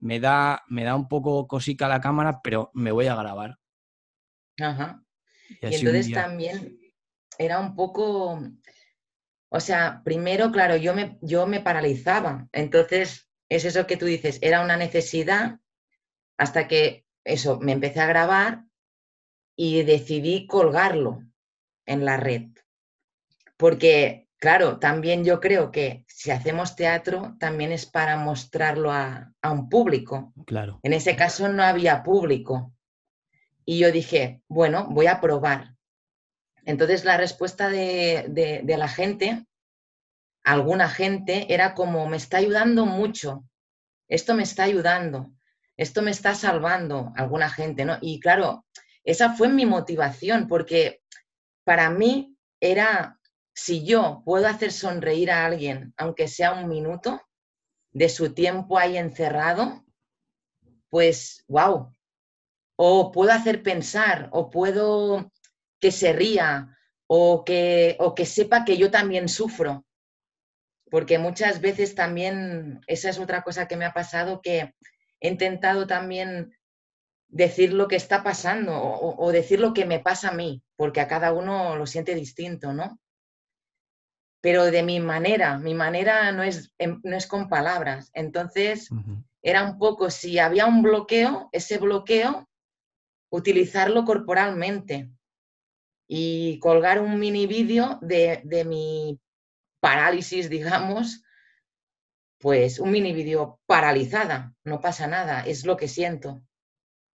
me 0.00 0.20
da, 0.20 0.62
me 0.68 0.84
da 0.84 0.94
un 0.94 1.08
poco 1.08 1.46
cosica 1.46 1.88
la 1.88 2.00
cámara, 2.00 2.40
pero 2.42 2.70
me 2.74 2.92
voy 2.92 3.06
a 3.06 3.16
grabar. 3.16 3.58
Ajá. 4.60 5.02
Y, 5.48 5.74
entonces 5.74 6.12
también 6.12 6.78
era 7.38 7.58
un 7.58 7.74
poco, 7.74 8.40
o 9.48 9.60
sea, 9.60 10.02
primero, 10.04 10.50
claro, 10.50 10.76
yo 10.76 10.94
me, 10.94 11.18
yo 11.22 11.46
me 11.46 11.60
paralizaba. 11.60 12.48
Entonces, 12.52 13.28
es 13.48 13.64
eso 13.64 13.86
que 13.86 13.96
tú 13.96 14.06
dices, 14.06 14.38
era 14.42 14.62
una 14.62 14.76
necesidad 14.76 15.58
hasta 16.36 16.68
que 16.68 17.06
eso, 17.24 17.58
me 17.60 17.72
empecé 17.72 18.00
a 18.00 18.06
grabar 18.06 18.64
y 19.56 19.82
decidí 19.82 20.46
colgarlo 20.46 21.24
en 21.86 22.04
la 22.04 22.16
red. 22.16 22.50
Porque, 23.56 24.27
claro, 24.38 24.78
también 24.78 25.24
yo 25.24 25.40
creo 25.40 25.70
que 25.70 26.04
si 26.06 26.30
hacemos 26.30 26.76
teatro, 26.76 27.36
también 27.38 27.72
es 27.72 27.86
para 27.86 28.16
mostrarlo 28.16 28.90
a, 28.90 29.32
a 29.42 29.50
un 29.50 29.68
público. 29.68 30.32
Claro. 30.46 30.80
En 30.82 30.92
ese 30.92 31.16
caso 31.16 31.48
no 31.48 31.62
había 31.62 32.02
público. 32.02 32.72
Y 33.64 33.78
yo 33.78 33.92
dije, 33.92 34.40
bueno, 34.48 34.86
voy 34.88 35.06
a 35.06 35.20
probar. 35.20 35.74
Entonces 36.68 37.06
la 37.06 37.16
respuesta 37.16 37.70
de, 37.70 38.62
la 38.66 38.88
gente, 38.88 39.46
alguna 40.44 40.90
gente, 40.90 41.46
era 41.54 41.72
como, 41.72 42.06
me 42.06 42.18
está 42.18 42.36
ayudando 42.36 42.84
mucho, 42.84 43.46
esto 44.06 44.34
me 44.34 44.42
está 44.42 44.64
ayudando, 44.64 45.32
esto 45.78 46.02
me 46.02 46.10
está 46.10 46.34
salvando, 46.34 47.10
alguna 47.16 47.48
gente, 47.48 47.86
¿no? 47.86 47.96
Y 48.02 48.20
claro, 48.20 48.66
esa 49.02 49.32
fue 49.32 49.48
mi 49.48 49.64
motivación, 49.64 50.46
porque 50.46 51.00
para 51.64 51.88
mí 51.88 52.36
era, 52.60 53.17
si 53.58 53.84
yo 53.84 54.22
puedo 54.24 54.46
hacer 54.46 54.70
sonreír 54.70 55.32
a 55.32 55.44
alguien, 55.44 55.92
aunque 55.96 56.28
sea 56.28 56.52
un 56.52 56.68
minuto, 56.68 57.20
de 57.90 58.08
su 58.08 58.32
tiempo 58.32 58.78
ahí 58.78 58.96
encerrado, 58.96 59.84
pues, 60.88 61.44
wow, 61.48 61.92
o 62.76 63.10
puedo 63.10 63.32
hacer 63.32 63.64
pensar, 63.64 64.28
o 64.30 64.48
puedo 64.48 65.32
que 65.80 65.90
se 65.90 66.12
ría, 66.12 66.76
o 67.08 67.44
que, 67.44 67.96
o 67.98 68.14
que 68.14 68.26
sepa 68.26 68.64
que 68.64 68.76
yo 68.76 68.92
también 68.92 69.28
sufro. 69.28 69.84
Porque 70.88 71.18
muchas 71.18 71.60
veces 71.60 71.96
también, 71.96 72.80
esa 72.86 73.10
es 73.10 73.18
otra 73.18 73.42
cosa 73.42 73.66
que 73.66 73.76
me 73.76 73.86
ha 73.86 73.92
pasado, 73.92 74.40
que 74.40 74.72
he 75.20 75.28
intentado 75.28 75.88
también 75.88 76.56
decir 77.26 77.72
lo 77.72 77.88
que 77.88 77.96
está 77.96 78.22
pasando 78.22 78.80
o, 78.80 79.32
decir 79.32 79.58
lo 79.58 79.74
que 79.74 79.84
me 79.84 79.98
pasa 79.98 80.28
a 80.28 80.34
mí, 80.34 80.62
porque 80.76 81.00
a 81.00 81.08
cada 81.08 81.32
uno 81.32 81.74
lo 81.76 81.86
siente 81.86 82.14
distinto, 82.14 82.72
¿no? 82.72 83.00
Pero 84.40 84.64
de 84.66 84.82
mi 84.82 85.00
manera, 85.00 85.58
mi 85.58 85.74
manera 85.74 86.30
no 86.32 86.42
es, 86.42 86.72
em, 86.78 87.00
no 87.02 87.16
es 87.16 87.26
con 87.26 87.48
palabras. 87.48 88.10
Entonces, 88.14 88.88
era 89.42 89.64
un 89.64 89.78
poco, 89.78 90.10
si 90.10 90.38
había 90.38 90.66
un 90.66 90.82
bloqueo, 90.82 91.48
ese 91.52 91.78
bloqueo 91.78 92.48
utilizarlo 93.30 94.04
corporalmente 94.04 95.10
y 96.08 96.58
colgar 96.60 97.00
un 97.00 97.18
mini 97.18 97.46
vídeo 97.46 97.98
de, 98.00 98.42
mi 98.66 99.20
parálisis, 99.80 100.48
digamos, 100.48 101.22
pues 102.38 102.78
un 102.78 102.90
mini 102.90 103.12
vídeo 103.12 103.60
paralizada, 103.66 104.54
no 104.64 104.80
pasa 104.80 105.06
nada, 105.06 105.42
es 105.42 105.64
lo 105.66 105.76
que 105.76 105.88
siento. 105.88 106.42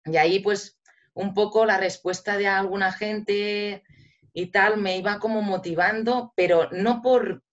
Y 0.06 0.18
ahí 0.18 0.40
pues 0.40 0.80
un 1.14 1.34
poco 1.34 1.66
la 1.66 1.78
respuesta 1.78 2.38
de 2.38 2.48
alguna 2.48 2.92
gente 2.92 3.84
y 4.34 4.48
tal 4.48 4.78
me 4.78 4.98
iba 4.98 5.20
como 5.20 5.42
motivando, 5.42 6.34
pero 6.36 6.70
no 6.72 7.02
por, 7.02 7.44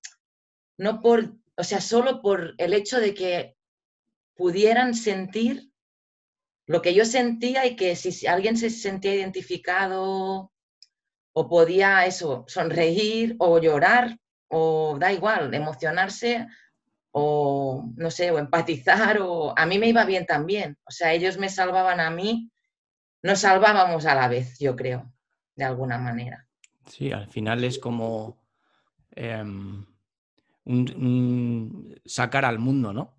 no 0.78 1.00
por, 1.00 1.36
o 1.56 1.64
sea, 1.64 1.80
solo 1.80 2.22
por 2.22 2.54
el 2.58 2.72
hecho 2.72 2.98
de 2.98 3.14
que 3.14 3.56
pudieran 4.34 4.94
sentir 4.94 5.70
lo 6.66 6.80
que 6.80 6.94
yo 6.94 7.04
sentía 7.04 7.66
y 7.66 7.76
que 7.76 7.96
si 7.96 8.26
alguien 8.26 8.56
se 8.56 8.70
sentía 8.70 9.14
identificado 9.14 10.52
o 11.32 11.48
podía 11.48 12.06
eso, 12.06 12.44
sonreír 12.48 13.36
o 13.38 13.58
llorar 13.58 14.18
o 14.48 14.96
da 14.98 15.12
igual, 15.12 15.52
emocionarse 15.54 16.46
o 17.12 17.84
no 17.96 18.10
sé, 18.10 18.30
o 18.30 18.38
empatizar 18.38 19.18
o 19.20 19.52
a 19.56 19.66
mí 19.66 19.78
me 19.78 19.88
iba 19.88 20.04
bien 20.04 20.26
también. 20.26 20.78
O 20.84 20.90
sea, 20.90 21.12
ellos 21.12 21.38
me 21.38 21.48
salvaban 21.48 22.00
a 22.00 22.10
mí, 22.10 22.50
nos 23.22 23.40
salvábamos 23.40 24.06
a 24.06 24.14
la 24.14 24.28
vez, 24.28 24.58
yo 24.58 24.76
creo, 24.76 25.12
de 25.56 25.64
alguna 25.64 25.98
manera. 25.98 26.49
Sí, 26.90 27.12
al 27.12 27.28
final 27.28 27.62
es 27.64 27.78
como 27.78 28.42
em, 29.12 29.86
sacar 32.04 32.44
al 32.44 32.58
mundo, 32.58 32.92
¿no? 32.92 33.16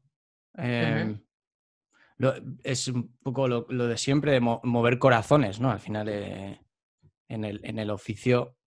es 2.63 2.87
un 2.87 3.17
poco 3.23 3.47
lo, 3.47 3.63
de 3.63 3.97
siempre, 3.97 4.33
de 4.33 4.41
mover 4.41 4.99
corazones, 4.99 5.59
¿no? 5.59 5.71
Al 5.71 5.79
final, 5.79 6.07
eh, 6.09 6.59
en, 7.27 7.79
el, 7.79 7.89
oficio 7.89 8.57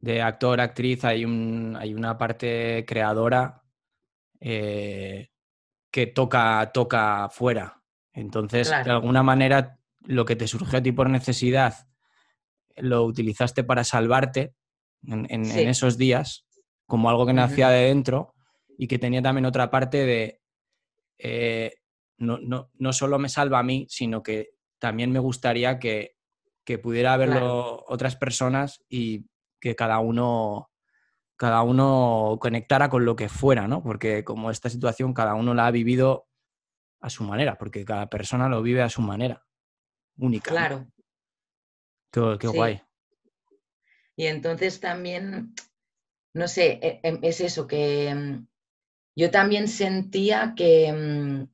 de 0.00 0.22
actor, 0.22 0.60
actriz, 0.60 1.04
hay, 1.04 1.24
un, 1.24 1.76
hay 1.78 1.94
una 1.94 2.16
parte 2.18 2.84
creadora 2.88 3.62
eh, 4.40 5.30
que 5.90 6.06
toca, 6.08 6.70
toca 6.72 7.28
fuera. 7.30 7.82
Entonces, 8.12 8.70
de 8.70 8.90
alguna 8.90 9.22
manera, 9.22 9.78
lo 10.00 10.24
que 10.24 10.36
te 10.36 10.48
surgió 10.48 10.78
a 10.78 10.82
ti 10.82 10.90
por 10.92 11.10
necesidad, 11.10 11.89
lo 12.80 13.04
utilizaste 13.04 13.64
para 13.64 13.84
salvarte 13.84 14.54
en, 15.06 15.44
esos 15.44 15.96
días, 15.96 16.46
como 16.86 17.08
algo 17.08 17.26
que 17.26 17.32
nacía 17.32 17.68
de 17.70 17.86
dentro 17.86 18.34
y 18.76 18.86
que 18.86 18.98
tenía 18.98 19.22
también 19.22 19.46
otra 19.46 19.70
parte 19.70 20.04
de 20.04 20.40
eh, 21.18 21.74
no, 22.18 22.92
solo 22.92 23.18
me 23.18 23.28
salva 23.28 23.58
a 23.58 23.62
mí, 23.62 23.86
sino 23.88 24.22
que 24.22 24.50
también 24.78 25.10
me 25.10 25.18
gustaría 25.18 25.78
que, 25.78 26.16
pudiera 26.84 27.16
verlo 27.16 27.84
otras 27.88 28.14
personas 28.14 28.84
y 28.88 29.26
que 29.60 29.74
cada 29.74 29.98
uno, 29.98 30.70
cada 31.34 31.62
uno 31.62 32.38
conectara 32.40 32.88
con 32.88 33.04
lo 33.04 33.16
que 33.16 33.28
fuera, 33.28 33.66
¿no? 33.66 33.82
Porque 33.82 34.22
como 34.22 34.52
esta 34.52 34.70
situación 34.70 35.12
cada 35.12 35.34
uno 35.34 35.52
la 35.52 35.66
ha 35.66 35.72
vivido 35.72 36.28
a 37.00 37.10
su 37.10 37.24
manera, 37.24 37.58
porque 37.58 37.84
cada 37.84 38.08
persona 38.08 38.48
lo 38.48 38.62
vive 38.62 38.82
a 38.82 38.88
su 38.88 39.02
manera, 39.02 39.44
única. 40.16 40.52
Claro. 40.52 40.86
Qué, 42.10 42.48
guay. 42.48 42.82
Y 44.16 44.26
entonces 44.26 44.80
también 44.80 45.54
no 46.32 46.48
sé, 46.48 46.78
e, 46.82 47.00
em, 47.02 47.18
es 47.22 47.40
eso, 47.40 47.66
que 47.66 48.14
mm, 48.14 48.46
yo 49.16 49.30
también 49.30 49.68
sentía 49.68 50.54
que, 50.56 50.92
mm, 50.92 51.48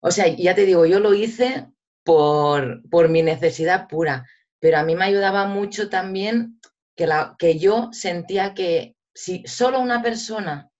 o 0.00 0.10
sea, 0.10 0.28
ya 0.28 0.54
te 0.54 0.66
digo, 0.66 0.86
yo 0.86 1.00
lo 1.00 1.14
hice 1.14 1.68
por, 2.04 2.88
por 2.90 3.08
mi 3.08 3.22
necesidad 3.22 3.88
pura, 3.88 4.26
pero 4.58 4.78
a 4.78 4.82
mí 4.82 4.94
me 4.94 5.04
ayudaba 5.04 5.46
mucho 5.46 5.88
también 5.88 6.60
que, 6.96 7.06
la, 7.06 7.36
que 7.38 7.58
yo 7.58 7.90
sentía 7.92 8.54
que 8.54 8.96
si 9.14 9.44
solo 9.46 9.80
una 9.80 10.02
persona 10.02 10.70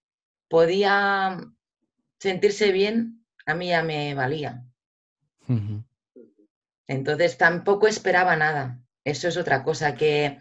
podía 0.48 1.38
sentirse 2.18 2.72
bien, 2.72 3.24
a 3.46 3.54
mí 3.54 3.68
ya 3.68 3.82
me 3.82 4.14
valía. 4.14 4.64
Entonces 6.86 7.38
tampoco 7.38 7.86
esperaba 7.86 8.36
nada. 8.36 8.80
Eso 9.04 9.28
es 9.28 9.36
otra 9.36 9.62
cosa, 9.62 9.94
que 9.94 10.40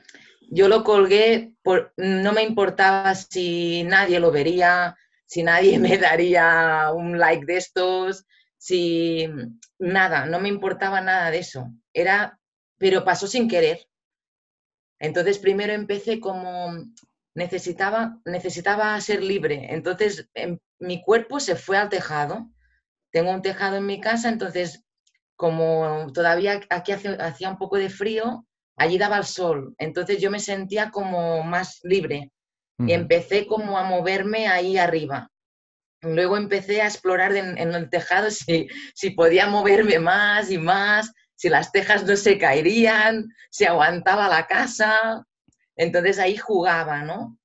yo 0.51 0.67
lo 0.67 0.83
colgué, 0.83 1.53
por, 1.61 1.93
no 1.97 2.33
me 2.33 2.43
importaba 2.43 3.15
si 3.15 3.83
nadie 3.83 4.19
lo 4.19 4.31
vería, 4.31 4.97
si 5.25 5.43
nadie 5.43 5.79
me 5.79 5.97
daría 5.97 6.91
un 6.93 7.17
like 7.17 7.45
de 7.45 7.57
estos, 7.57 8.25
si 8.57 9.29
nada, 9.77 10.25
no 10.25 10.39
me 10.39 10.49
importaba 10.49 11.01
nada 11.01 11.31
de 11.31 11.39
eso. 11.39 11.71
Era, 11.93 12.39
pero 12.77 13.05
pasó 13.05 13.27
sin 13.27 13.47
querer. 13.47 13.87
Entonces 14.99 15.39
primero 15.39 15.71
empecé 15.71 16.19
como 16.19 16.73
necesitaba, 17.33 18.19
necesitaba 18.25 18.99
ser 18.99 19.23
libre. 19.23 19.73
Entonces 19.73 20.29
em, 20.33 20.59
mi 20.79 21.01
cuerpo 21.01 21.39
se 21.39 21.55
fue 21.55 21.77
al 21.77 21.89
tejado. 21.89 22.49
Tengo 23.11 23.31
un 23.31 23.41
tejado 23.41 23.77
en 23.77 23.85
mi 23.85 24.01
casa, 24.01 24.29
entonces 24.29 24.83
como 25.35 26.11
todavía 26.13 26.59
aquí 26.69 26.91
hacía 26.91 27.49
un 27.49 27.57
poco 27.57 27.77
de 27.77 27.89
frío, 27.89 28.45
allí 28.79 28.97
daba 28.97 29.17
el 29.17 29.25
sol. 29.25 29.75
Entonces 29.77 30.19
yo 30.19 30.31
me 30.31 30.39
sentía 30.39 30.89
como 30.89 31.43
más 31.43 31.79
libre 31.83 32.31
y 32.79 32.93
empecé 32.93 33.45
como 33.45 33.77
a 33.77 33.83
moverme 33.83 34.47
ahí 34.47 34.77
arriba. 34.77 35.29
Luego 36.01 36.37
empecé 36.37 36.81
a 36.81 36.87
explorar 36.87 37.35
en, 37.35 37.57
el 37.57 37.89
tejado 37.89 38.31
si, 38.31 38.67
si 38.95 39.11
podía 39.11 39.47
moverme 39.47 39.99
más 39.99 40.49
y 40.49 40.57
más, 40.57 41.11
si 41.35 41.49
las 41.49 41.71
tejas 41.71 42.05
no 42.05 42.15
se 42.15 42.37
caerían, 42.37 43.27
si 43.51 43.65
aguantaba 43.65 44.29
la 44.29 44.47
casa. 44.47 45.25
Entonces 45.75 46.17
ahí 46.19 46.37
jugaba, 46.37 47.03
¿no? 47.03 47.37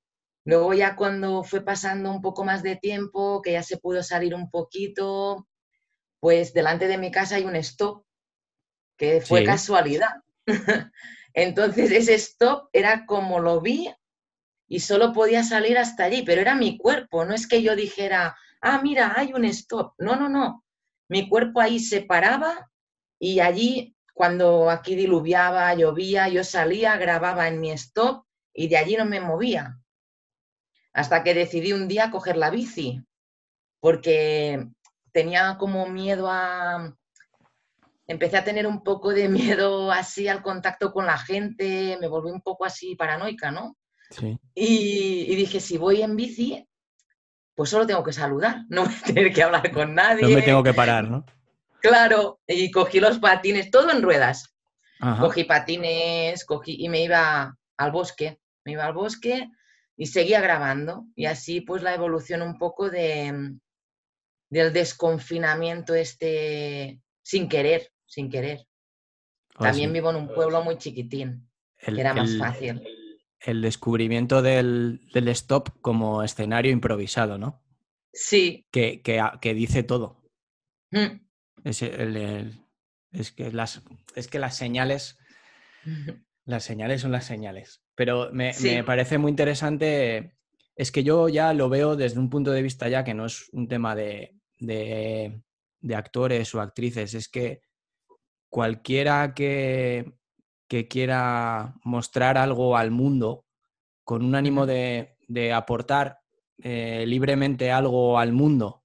Luego 0.45 0.73
ya 0.75 0.95
cuando 0.95 1.43
fue 1.43 1.63
pasando 1.63 2.11
un 2.11 2.21
poco 2.21 2.45
más 2.45 2.63
de 2.63 2.77
tiempo, 2.77 3.43
que 3.43 3.53
ya 3.53 3.63
se 3.63 3.79
pudo 3.79 4.03
salir 4.03 4.35
un 4.35 4.51
poquito, 4.51 5.49
pues 6.21 6.53
delante 6.53 6.87
de 6.87 6.99
mi 6.99 7.11
casa 7.11 7.37
hay 7.37 7.45
un 7.45 7.57
stop, 7.57 8.05
que 8.97 9.21
fue 9.21 9.43
casualidad. 9.43 10.23
Entonces 11.35 11.91
ese 11.91 12.15
stop 12.15 12.69
era 12.73 13.05
como 13.07 13.41
lo 13.41 13.61
vi 13.61 13.93
y 14.69 14.81
solo 14.81 15.13
podía 15.13 15.43
salir 15.43 15.77
hasta 15.77 16.05
allí, 16.05 16.23
pero 16.23 16.41
era 16.41 16.55
mi 16.55 16.79
cuerpo, 16.79 17.25
no 17.25 17.35
es 17.35 17.47
que 17.47 17.63
yo 17.63 17.77
dijera, 17.77 18.37
ah, 18.61 18.81
mira, 18.83 19.13
hay 19.17 19.33
un 19.35 19.45
stop. 19.45 19.95
No, 19.99 20.17
no, 20.17 20.29
no. 20.29 20.65
Mi 21.09 21.29
cuerpo 21.29 21.61
ahí 21.61 21.81
se 21.81 22.01
paraba 22.03 22.71
y 23.19 23.41
allí 23.41 23.95
cuando 24.15 24.71
aquí 24.71 24.95
diluviaba, 24.95 25.75
llovía, 25.75 26.29
yo 26.29 26.45
salía, 26.45 26.97
grababa 26.97 27.49
en 27.49 27.61
mi 27.61 27.73
stop 27.73 28.25
y 28.55 28.69
de 28.69 28.77
allí 28.77 28.97
no 28.97 29.05
me 29.05 29.21
movía. 29.21 29.79
Hasta 30.93 31.25
que 31.25 31.35
decidí 31.35 31.73
un 31.73 31.89
día 31.89 32.13
coger 32.13 32.37
la 32.37 32.51
bici, 32.51 33.05
porque 33.81 34.69
tenía 35.13 35.57
como 35.59 35.89
miedo 35.89 36.29
a... 36.31 36.97
Empecé 38.07 38.37
a 38.37 38.45
tener 38.45 38.67
un 38.67 38.83
poco 38.83 39.11
de 39.11 39.29
miedo 39.29 39.91
así 39.91 40.29
al 40.29 40.43
contacto 40.43 40.93
con 40.93 41.07
la 41.07 41.19
gente, 41.19 41.97
me 42.01 42.09
volví 42.09 42.31
un 42.31 42.43
poco 42.43 42.65
así 42.65 42.95
paranoica, 42.97 43.51
¿no? 43.51 43.77
Sí. 44.11 44.39
Y, 44.55 45.27
y 45.29 45.37
dije, 45.37 45.61
si 45.61 45.79
voy 45.79 46.03
en 46.03 46.15
bici, 46.15 46.69
pues 47.55 47.71
solo 47.71 47.87
tengo 47.87 48.03
que 48.03 48.13
saludar, 48.13 48.65
no 48.69 48.85
voy 48.85 48.95
a 48.95 49.07
tener 49.07 49.33
que 49.33 49.43
hablar 49.43 49.73
con 49.73 49.95
nadie. 49.95 50.23
No 50.23 50.29
me 50.29 50.43
tengo 50.43 50.63
que 50.63 50.75
parar, 50.75 51.09
¿no? 51.09 51.25
Claro, 51.81 52.41
y 52.47 52.71
cogí 52.71 52.99
los 52.99 53.19
patines, 53.19 53.71
todo 53.71 53.91
en 53.91 54.03
ruedas. 54.03 54.51
Cogí 55.21 55.45
patines, 55.45 56.47
cogí 56.47 56.77
y 56.83 56.89
me 56.89 57.03
iba 57.03 57.59
al 57.77 57.93
bosque, 57.93 58.41
me 58.65 58.73
iba 58.73 58.87
al 58.87 58.95
bosque 58.95 59.51
y 59.95 60.07
seguía 60.07 60.41
grabando. 60.41 61.05
Y 61.15 61.27
así 61.27 61.61
pues 61.61 61.83
la 61.83 61.93
evolución 61.93 62.41
un 62.41 62.57
poco 62.57 62.89
de, 62.89 63.55
del 64.49 64.73
desconfinamiento 64.73 65.95
este 65.95 67.01
sin 67.23 67.51
querer, 67.51 67.91
sin 68.15 68.31
querer. 68.31 68.67
Ah, 69.57 69.65
También 69.65 69.93
vivo 69.93 70.11
en 70.11 70.17
un 70.17 70.29
pueblo 70.29 70.63
muy 70.63 70.79
chiquitín, 70.79 71.49
era 71.79 72.15
más 72.15 72.37
fácil. 72.39 72.83
El 73.41 73.61
descubrimiento 73.61 74.41
del, 74.41 75.01
stop 75.13 75.71
como 75.81 76.23
escenario 76.23 76.73
improvisado, 76.73 77.39
¿no? 77.39 77.63
Sí. 78.13 78.67
Que, 78.71 79.03
que, 79.03 79.55
dice 79.55 79.83
todo. 79.83 80.23
Mm. 80.91 81.21
Es, 81.65 81.83
es, 81.83 83.33
que 83.33 83.53
las, 83.53 83.83
es 84.15 84.29
que 84.29 84.39
las 84.39 84.57
señales, 84.57 85.19
las 86.45 86.65
señales 86.65 87.01
son 87.01 87.13
las 87.13 87.27
señales. 87.27 87.83
Pero 87.97 88.31
me, 88.33 88.55
parece 88.85 89.19
muy 89.19 89.31
interesante, 89.31 90.37
es 90.77 90.91
que 90.91 91.05
yo 91.05 91.29
ya 91.29 91.53
lo 91.53 91.69
veo 91.69 91.97
desde 91.97 92.19
un 92.19 92.31
punto 92.31 92.51
de 92.51 92.63
vista 92.63 92.89
ya 92.89 93.05
que 93.05 93.15
no 93.15 93.27
es 93.27 93.49
un 93.53 93.69
tema 93.69 93.95
de, 93.95 94.37
de, 94.59 95.43
actores 95.95 96.55
o 96.55 96.61
actrices, 96.61 97.15
es 97.15 97.29
que 97.29 97.61
cualquiera 98.55 99.35
que, 99.35 100.15
que, 100.69 100.87
quiera 100.87 101.75
mostrar 101.83 102.39
algo 102.39 102.77
al 102.77 102.93
mundo 102.93 103.47
con 104.05 104.25
un 104.25 104.37
ánimo 104.37 104.65
de, 104.65 105.17
aportar 105.53 106.21
eh, 106.59 107.05
libremente 107.05 107.73
algo 107.73 108.17
al 108.17 108.33
mundo 108.33 108.85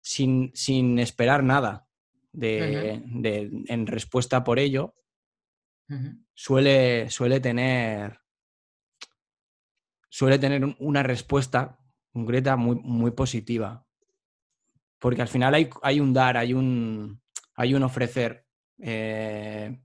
sin, 0.00 0.50
sin 0.52 0.98
esperar 0.98 1.44
nada, 1.44 1.86
de, 2.32 3.00
en 3.68 3.86
respuesta 3.86 4.42
por 4.42 4.58
ello, 4.58 4.96
suele, 6.34 7.08
suele 7.08 7.38
tener 7.38 8.18
suele 10.08 10.40
tener 10.40 10.74
una 10.80 11.04
respuesta 11.04 11.78
concreta 12.10 12.56
muy, 12.56 12.74
muy 12.82 13.12
positiva. 13.12 13.86
Porque 14.98 15.22
al 15.22 15.28
final 15.28 15.54
hay, 15.54 15.70
hay, 15.82 16.00
un 16.00 16.12
dar, 16.12 16.36
hay 16.36 16.52
un, 16.52 17.22
hay 17.54 17.74
un 17.74 17.84
ofrecer 17.84 18.47
eh, 18.80 19.78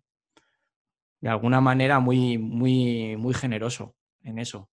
de 1.21 1.29
alguna 1.29 1.61
manera 1.61 1.99
muy, 1.99 2.37
muy, 2.37 3.15
muy 3.17 3.33
generoso 3.33 3.95
en 4.21 4.39
eso. 4.39 4.69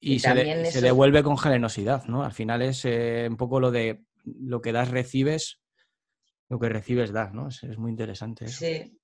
Y, 0.00 0.18
se, 0.18 0.70
se, 0.70 0.80
devuelve 0.80 1.22
con 1.22 1.38
generosidad, 1.38 2.04
¿no? 2.06 2.24
Al 2.24 2.32
final 2.32 2.60
es 2.62 2.84
eh, 2.84 3.26
un 3.28 3.36
poco 3.36 3.58
lo 3.58 3.70
de 3.70 4.04
lo 4.24 4.60
que 4.60 4.72
das, 4.72 4.90
recibes 4.90 5.64
lo 6.48 6.58
que 6.58 6.68
recibes 6.68 7.12
das, 7.12 7.32
¿no? 7.32 7.48
Es, 7.48 7.78
muy 7.78 7.90
interesante. 7.90 8.48
Sí. 8.48 8.98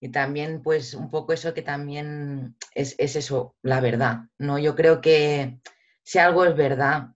Y 0.00 0.08
también, 0.10 0.62
pues, 0.62 0.94
un 0.94 1.10
poco 1.10 1.32
eso 1.32 1.54
que 1.54 1.62
también 1.62 2.56
es, 2.74 2.94
eso, 2.98 3.56
la 3.62 3.80
verdad, 3.80 4.22
¿no? 4.38 4.58
Yo 4.58 4.74
creo 4.74 5.00
que 5.00 5.60
si 6.02 6.18
algo 6.18 6.44
es 6.44 6.56
verdad, 6.56 7.08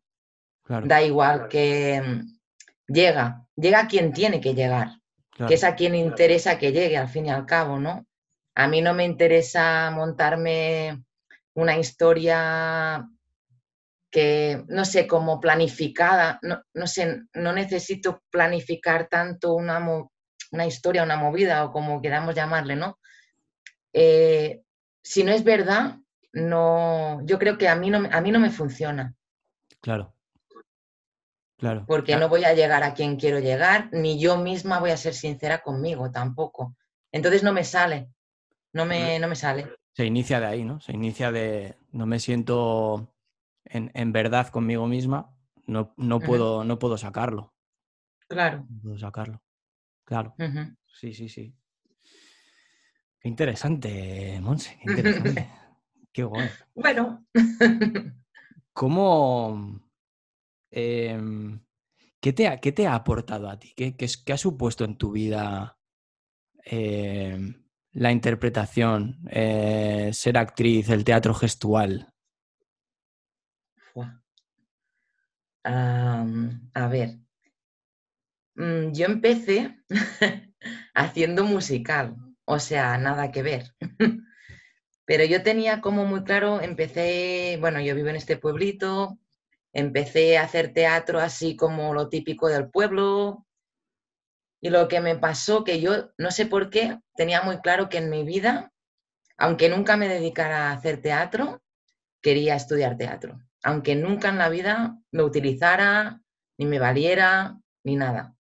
da 0.84 1.02
igual 1.02 1.48
que 1.48 2.00
mm, 2.00 2.92
llega, 2.92 3.46
llega 3.56 3.88
quien 3.88 4.12
tiene 4.12 4.40
que 4.40 4.54
llegar, 4.54 4.97
que 5.46 5.54
es 5.54 5.64
a 5.64 5.76
quien 5.76 5.94
interesa 5.94 6.58
que 6.58 6.72
llegue, 6.72 6.96
al 6.96 7.08
fin 7.08 7.26
y 7.26 7.30
al 7.30 7.46
cabo, 7.46 7.78
¿no? 7.78 8.06
A 8.54 8.66
mí 8.66 8.80
no 8.80 8.92
me 8.94 9.04
interesa 9.04 9.90
montarme 9.90 11.04
una 11.54 11.78
historia 11.78 13.08
que, 14.10 14.64
no 14.68 14.84
sé, 14.84 15.06
como 15.06 15.40
planificada, 15.40 16.40
no, 16.42 16.86
sé, 16.86 17.22
no 17.34 17.52
necesito 17.52 18.22
planificar 18.30 19.08
tanto 19.08 19.54
una, 19.54 19.78
una, 20.50 20.66
historia, 20.66 21.02
una 21.02 21.16
movida 21.16 21.64
o 21.64 21.72
como 21.72 22.00
queramos 22.00 22.34
llamarle, 22.34 22.74
¿no? 22.74 22.98
Eh, 23.92 24.62
si 25.02 25.24
no 25.24 25.32
es 25.32 25.44
verdad, 25.44 25.96
no, 26.32 27.20
yo 27.24 27.38
creo 27.38 27.58
que 27.58 27.68
a 27.68 27.76
mí 27.76 27.90
no, 27.90 28.08
a 28.10 28.20
mí 28.20 28.30
no 28.30 28.40
me 28.40 28.50
funciona. 28.50 29.14
Claro. 29.80 30.14
Claro. 31.58 31.84
Porque 31.86 32.16
no 32.16 32.28
voy 32.28 32.44
a 32.44 32.54
llegar 32.54 32.84
a 32.84 32.94
quien 32.94 33.16
quiero 33.16 33.40
llegar, 33.40 33.88
ni 33.92 34.18
yo 34.18 34.38
misma 34.38 34.78
voy 34.78 34.90
a 34.90 34.96
ser 34.96 35.12
sincera 35.12 35.58
conmigo 35.58 36.10
tampoco. 36.10 36.76
Entonces 37.10 37.42
no 37.42 37.52
me 37.52 37.64
sale, 37.64 38.08
no 38.72 38.84
me, 38.84 39.18
no 39.18 39.26
me 39.26 39.34
sale. 39.34 39.66
Se 39.92 40.06
inicia 40.06 40.38
de 40.38 40.46
ahí, 40.46 40.64
¿no? 40.64 40.80
Se 40.80 40.92
inicia 40.92 41.32
de 41.32 41.74
no 41.90 42.06
me 42.06 42.20
siento 42.20 43.12
en, 43.64 44.12
verdad 44.12 44.48
conmigo 44.48 44.86
misma, 44.86 45.34
no, 45.66 45.92
no, 45.96 46.20
puedo, 46.20 46.62
no 46.62 46.78
puedo 46.78 46.96
sacarlo. 46.96 47.52
Claro. 48.28 48.64
No 48.70 48.80
puedo 48.80 48.98
sacarlo. 48.98 49.42
Claro. 50.04 50.36
Sí, 50.86 51.12
sí, 51.12 51.28
sí. 51.28 51.54
Qué 53.18 53.28
interesante, 53.28 54.38
Monse, 54.40 54.78
qué 54.84 54.92
interesante. 54.92 55.50
qué 56.12 56.22
guay. 56.22 56.48
Bueno. 56.74 57.26
¿Cómo... 58.72 59.80
Em, 60.70 61.60
¿qué, 62.20 62.32
te 62.32 62.48
ha, 62.48 62.60
¿Qué 62.60 62.72
te 62.72 62.86
ha 62.86 62.94
aportado 62.94 63.48
a 63.48 63.58
ti? 63.58 63.72
¿Qué, 63.76 63.96
qué, 63.96 64.32
ha 64.32 64.38
supuesto 64.38 64.84
en 64.84 64.96
tu 64.96 65.12
vida 65.12 65.78
em, 66.64 67.64
la 67.92 68.12
interpretación, 68.12 69.20
eh, 69.30 70.10
ser 70.12 70.38
actriz, 70.38 70.88
el 70.90 71.04
teatro 71.04 71.34
gestual? 71.34 72.12
a 75.64 76.88
ver, 76.88 77.18
mm, 78.54 78.92
yo 78.92 79.06
empecé 79.06 79.76
haciendo 80.94 81.44
musical, 81.44 82.16
o 82.44 82.58
sea, 82.58 82.96
nada 82.98 83.30
que 83.30 83.42
ver. 83.42 83.74
Pero 85.04 85.24
yo 85.24 85.42
tenía 85.42 85.80
como 85.80 86.04
muy 86.04 86.22
claro, 86.24 86.60
empecé, 86.60 87.56
bueno, 87.60 87.80
yo 87.80 87.94
vivo 87.94 88.08
en 88.08 88.16
este 88.16 88.36
pueblito, 88.36 89.18
empecé 89.72 90.38
a 90.38 90.44
hacer 90.44 90.72
teatro 90.72 91.20
así 91.20 91.56
como 91.56 91.94
lo 91.94 92.08
típico 92.08 92.48
del 92.48 92.70
pueblo. 92.70 93.46
Y 94.60 94.70
lo 94.70 94.88
que 94.88 95.00
me 95.00 95.16
pasó, 95.16 95.62
que 95.62 95.80
yo 95.80 96.10
no 96.18 96.30
sé 96.30 96.46
por 96.46 96.70
qué, 96.70 96.98
tenía 97.14 97.42
muy 97.42 97.58
claro 97.60 97.88
que 97.88 97.98
en 97.98 98.10
mi 98.10 98.24
vida, 98.24 98.72
aunque 99.36 99.68
nunca 99.68 99.96
me 99.96 100.08
dedicara 100.08 100.68
a 100.68 100.72
hacer 100.72 101.00
teatro, 101.00 101.62
quería 102.20 102.56
estudiar 102.56 102.96
teatro. 102.96 103.38
Aunque 103.62 103.94
nunca 103.94 104.28
en 104.28 104.38
la 104.38 104.48
vida 104.48 104.98
me 105.12 105.22
utilizara, 105.22 106.20
ni 106.58 106.66
me 106.66 106.78
valiera, 106.78 107.56
ni 107.84 107.96
nada. 107.96 108.34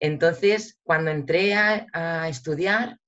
Entonces, 0.00 0.78
cuando 0.82 1.10
entré 1.10 1.54
a, 1.54 2.28
estudiar, 2.28 2.98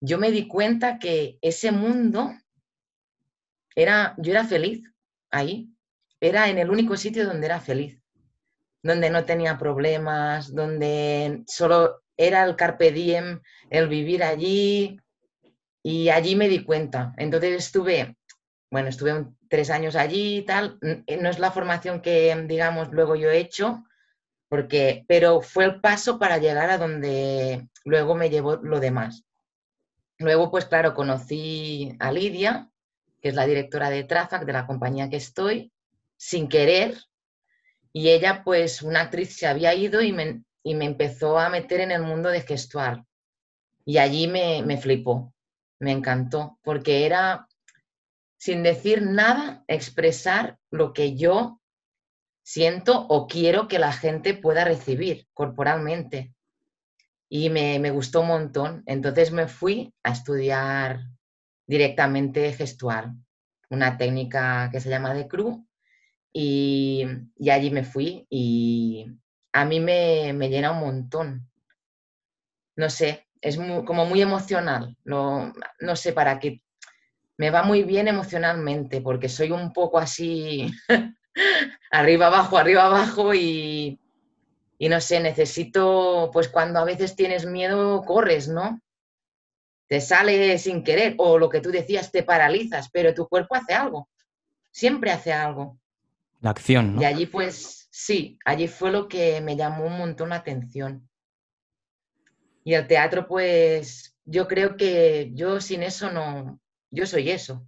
yo 0.00 0.18
me 0.18 0.30
di 0.30 0.48
cuenta 0.48 0.98
que 0.98 1.38
ese 1.42 1.70
mundo 1.70 2.32
era, 3.76 4.14
yo 4.18 4.32
era 4.32 4.44
feliz 4.44 4.82
ahí, 5.30 5.68
era 6.22 6.48
en 6.48 6.58
el 6.58 6.70
único 6.70 6.96
sitio 6.96 7.26
donde 7.26 7.46
era 7.46 7.58
feliz, 7.58 8.00
donde 8.80 9.10
no 9.10 9.24
tenía 9.24 9.58
problemas, 9.58 10.54
donde 10.54 11.42
solo 11.48 12.04
era 12.16 12.44
el 12.44 12.54
carpe 12.54 12.92
diem, 12.92 13.40
el 13.70 13.88
vivir 13.88 14.22
allí, 14.22 15.00
y 15.82 16.10
allí 16.10 16.36
me 16.36 16.48
di 16.48 16.64
cuenta. 16.64 17.12
Entonces 17.16 17.66
estuve, 17.66 18.16
bueno, 18.70 18.88
estuve 18.88 19.26
tres 19.48 19.68
años 19.70 19.96
allí 19.96 20.36
y 20.38 20.42
tal, 20.42 20.78
no 20.80 21.28
es 21.28 21.40
la 21.40 21.50
formación 21.50 22.00
que, 22.00 22.32
digamos, 22.46 22.92
luego 22.92 23.16
yo 23.16 23.28
he 23.28 23.38
hecho, 23.38 23.82
porque, 24.48 25.04
pero 25.08 25.40
fue 25.40 25.64
el 25.64 25.80
paso 25.80 26.20
para 26.20 26.38
llegar 26.38 26.70
a 26.70 26.78
donde 26.78 27.66
luego 27.84 28.14
me 28.14 28.30
llevó 28.30 28.56
lo 28.62 28.78
demás. 28.78 29.24
Luego, 30.18 30.52
pues 30.52 30.66
claro, 30.66 30.94
conocí 30.94 31.96
a 31.98 32.12
Lidia, 32.12 32.70
que 33.20 33.30
es 33.30 33.34
la 33.34 33.46
directora 33.46 33.90
de 33.90 34.04
Trafac, 34.04 34.44
de 34.44 34.52
la 34.52 34.68
compañía 34.68 35.10
que 35.10 35.16
estoy, 35.16 35.72
sin 36.24 36.48
querer, 36.48 36.96
y 37.92 38.10
ella, 38.10 38.44
pues 38.44 38.80
una 38.80 39.00
actriz 39.00 39.34
se 39.36 39.48
había 39.48 39.74
ido 39.74 40.00
y 40.02 40.12
me, 40.12 40.44
y 40.62 40.76
me 40.76 40.84
empezó 40.84 41.36
a 41.36 41.48
meter 41.48 41.80
en 41.80 41.90
el 41.90 42.02
mundo 42.02 42.28
de 42.28 42.42
gestual. 42.42 43.04
Y 43.84 43.98
allí 43.98 44.28
me, 44.28 44.62
me 44.62 44.78
flipó, 44.78 45.34
me 45.80 45.90
encantó, 45.90 46.60
porque 46.62 47.06
era, 47.06 47.48
sin 48.38 48.62
decir 48.62 49.02
nada, 49.02 49.64
expresar 49.66 50.58
lo 50.70 50.92
que 50.92 51.16
yo 51.16 51.60
siento 52.44 53.04
o 53.08 53.26
quiero 53.26 53.66
que 53.66 53.80
la 53.80 53.92
gente 53.92 54.34
pueda 54.34 54.64
recibir 54.64 55.26
corporalmente. 55.34 56.32
Y 57.28 57.50
me, 57.50 57.90
gustó 57.90 58.20
un 58.20 58.28
montón. 58.28 58.84
Entonces 58.86 59.32
me 59.32 59.48
fui 59.48 59.92
a 60.04 60.12
estudiar 60.12 61.00
directamente 61.66 62.52
gestual, 62.52 63.12
una 63.70 63.98
técnica 63.98 64.68
que 64.70 64.80
se 64.80 64.88
llama 64.88 65.14
de 65.14 65.26
cru. 65.26 65.66
Y, 66.32 67.04
allí 67.50 67.70
me 67.70 67.84
fui 67.84 68.26
y 68.30 69.06
a 69.52 69.64
mí 69.64 69.80
me, 69.80 70.32
llena 70.48 70.72
un 70.72 70.80
montón. 70.80 71.50
No 72.76 72.88
sé, 72.88 73.28
es 73.40 73.56
como 73.56 74.06
muy 74.06 74.22
emocional. 74.22 74.96
No, 75.04 75.52
no 75.80 75.96
sé 75.96 76.12
para 76.12 76.38
qué. 76.38 76.62
Me 77.36 77.50
va 77.50 77.62
muy 77.62 77.82
bien 77.82 78.08
emocionalmente 78.08 79.00
porque 79.00 79.28
soy 79.28 79.50
un 79.50 79.72
poco 79.72 79.98
así 79.98 80.70
arriba, 81.90 82.26
abajo, 82.28 82.56
arriba, 82.56 82.86
abajo 82.86 83.34
y, 83.34 83.98
y 84.82 84.88
no 84.88 85.00
sé, 85.00 85.20
necesito, 85.20 86.28
pues 86.32 86.48
cuando 86.48 86.80
a 86.80 86.84
veces 86.84 87.14
tienes 87.14 87.46
miedo, 87.46 88.02
corres, 88.02 88.48
¿no? 88.48 88.80
Te 89.86 90.00
sale 90.00 90.58
sin 90.58 90.82
querer 90.82 91.14
o 91.18 91.38
lo 91.38 91.48
que 91.48 91.60
tú 91.60 91.70
decías, 91.70 92.10
te 92.10 92.24
paralizas, 92.24 92.90
pero 92.90 93.14
tu 93.14 93.28
cuerpo 93.28 93.54
hace 93.54 93.74
algo, 93.74 94.08
siempre 94.72 95.12
hace 95.12 95.32
algo. 95.32 95.78
La 96.42 96.50
acción, 96.50 96.96
¿no? 96.96 97.02
Y 97.02 97.04
allí 97.04 97.26
pues 97.26 97.88
sí, 97.90 98.38
allí 98.44 98.66
fue 98.66 98.90
lo 98.90 99.08
que 99.08 99.40
me 99.40 99.56
llamó 99.56 99.86
un 99.86 99.96
montón 99.96 100.30
la 100.30 100.36
atención. 100.36 101.08
Y 102.64 102.74
el 102.74 102.86
teatro 102.86 103.26
pues 103.26 104.16
yo 104.24 104.48
creo 104.48 104.76
que 104.76 105.30
yo 105.34 105.60
sin 105.60 105.84
eso 105.84 106.10
no, 106.10 106.60
yo 106.90 107.06
soy 107.06 107.30
eso. 107.30 107.66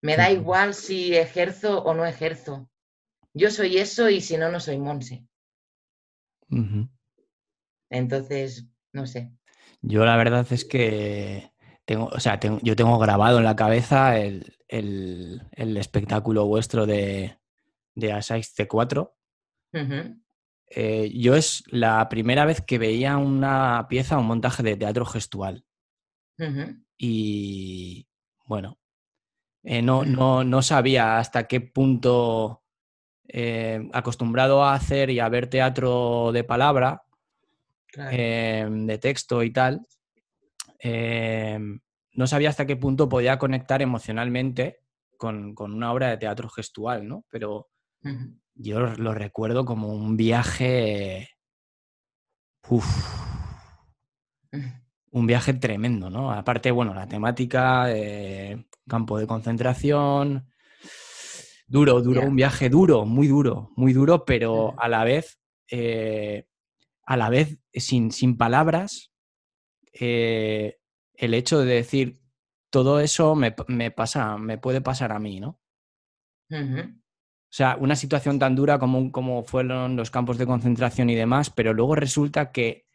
Me 0.00 0.16
da 0.16 0.30
igual 0.30 0.72
si 0.72 1.16
ejerzo 1.16 1.82
o 1.82 1.92
no 1.94 2.06
ejerzo. 2.06 2.70
Yo 3.34 3.50
soy 3.50 3.78
eso 3.78 4.08
y 4.08 4.20
si 4.20 4.36
no, 4.36 4.48
no 4.50 4.60
soy 4.60 4.78
Monse. 4.78 5.26
Entonces, 7.90 8.66
no 8.92 9.06
sé. 9.06 9.32
Yo 9.82 10.04
la 10.04 10.16
verdad 10.16 10.46
es 10.50 10.64
que 10.64 11.50
tengo, 11.84 12.06
o 12.06 12.20
sea, 12.20 12.38
yo 12.62 12.76
tengo 12.76 12.98
grabado 12.98 13.38
en 13.38 13.44
la 13.44 13.56
cabeza 13.56 14.18
el, 14.18 14.55
espectáculo 14.68 16.46
vuestro 16.46 16.86
de, 16.86 17.38
de 17.94 18.12
Asais 18.12 18.54
C4. 18.56 19.12
Eh, 20.68 21.12
yo 21.14 21.36
es 21.36 21.62
la 21.68 22.08
primera 22.08 22.44
vez 22.44 22.60
que 22.60 22.78
veía 22.78 23.16
una 23.16 23.86
pieza, 23.88 24.18
un 24.18 24.26
montaje 24.26 24.62
de 24.62 24.76
teatro 24.76 25.04
gestual. 25.04 25.64
Y 26.98 28.06
bueno, 28.44 28.78
eh, 29.62 29.82
no, 29.82 30.04
no, 30.04 30.62
sabía 30.62 31.18
hasta 31.18 31.46
qué 31.46 31.60
punto, 31.60 32.62
eh, 33.28 33.88
acostumbrado 33.92 34.62
a 34.62 34.74
hacer 34.74 35.10
y 35.10 35.18
a 35.18 35.28
ver 35.28 35.48
teatro 35.48 36.30
de 36.32 36.44
palabra, 36.44 37.02
de 37.96 38.98
texto 39.00 39.42
y 39.42 39.50
tal, 39.50 39.86
no 42.16 42.26
sabía 42.26 42.48
hasta 42.48 42.66
qué 42.66 42.76
punto 42.76 43.08
podía 43.08 43.38
conectar 43.38 43.82
emocionalmente 43.82 44.80
con, 45.16 45.54
una 45.58 45.92
obra 45.92 46.08
de 46.08 46.16
teatro 46.16 46.48
gestual, 46.48 47.06
¿no? 47.06 47.24
Pero 47.30 47.68
yo 48.54 48.80
lo, 48.80 49.14
recuerdo 49.14 49.64
como 49.64 49.88
un 49.88 50.16
viaje... 50.16 51.28
un 55.10 55.26
viaje 55.26 55.54
tremendo, 55.54 56.10
¿no? 56.10 56.32
Aparte, 56.32 56.70
bueno, 56.70 56.94
la 56.94 57.06
temática, 57.06 57.92
eh, 57.94 58.66
campo 58.88 59.18
de 59.18 59.26
concentración. 59.26 60.48
Duro, 61.68 62.00
duro, 62.00 62.22
un 62.22 62.36
viaje 62.36 62.70
duro, 62.70 63.04
muy 63.04 63.26
duro, 63.28 63.70
muy 63.76 63.92
duro, 63.92 64.24
pero 64.24 64.74
a 64.78 64.88
la 64.88 65.04
vez, 65.04 65.38
eh, 65.70 66.46
a 67.04 67.16
la 67.16 67.28
vez, 67.28 67.58
sin, 67.72 68.12
sin 68.12 68.36
palabras, 68.36 69.12
eh, 69.92 70.78
el 71.18 71.34
hecho 71.34 71.58
de 71.58 71.74
decir 71.74 72.20
todo 72.70 73.00
eso 73.00 73.34
me, 73.34 73.52
pasa, 73.90 74.36
me 74.38 74.58
puede 74.58 74.80
pasar 74.80 75.12
a 75.12 75.18
mí, 75.18 75.40
¿no? 75.40 75.58
O 76.50 77.56
sea, 77.56 77.76
una 77.76 77.96
situación 77.96 78.38
tan 78.38 78.54
dura 78.54 78.78
como, 78.78 79.10
como 79.12 79.44
fueron 79.44 79.96
los 79.96 80.10
campos 80.10 80.36
de 80.38 80.46
concentración 80.46 81.08
y 81.10 81.14
demás, 81.14 81.50
pero 81.50 81.72
luego 81.72 81.94
resulta 81.94 82.52
que, 82.52 82.86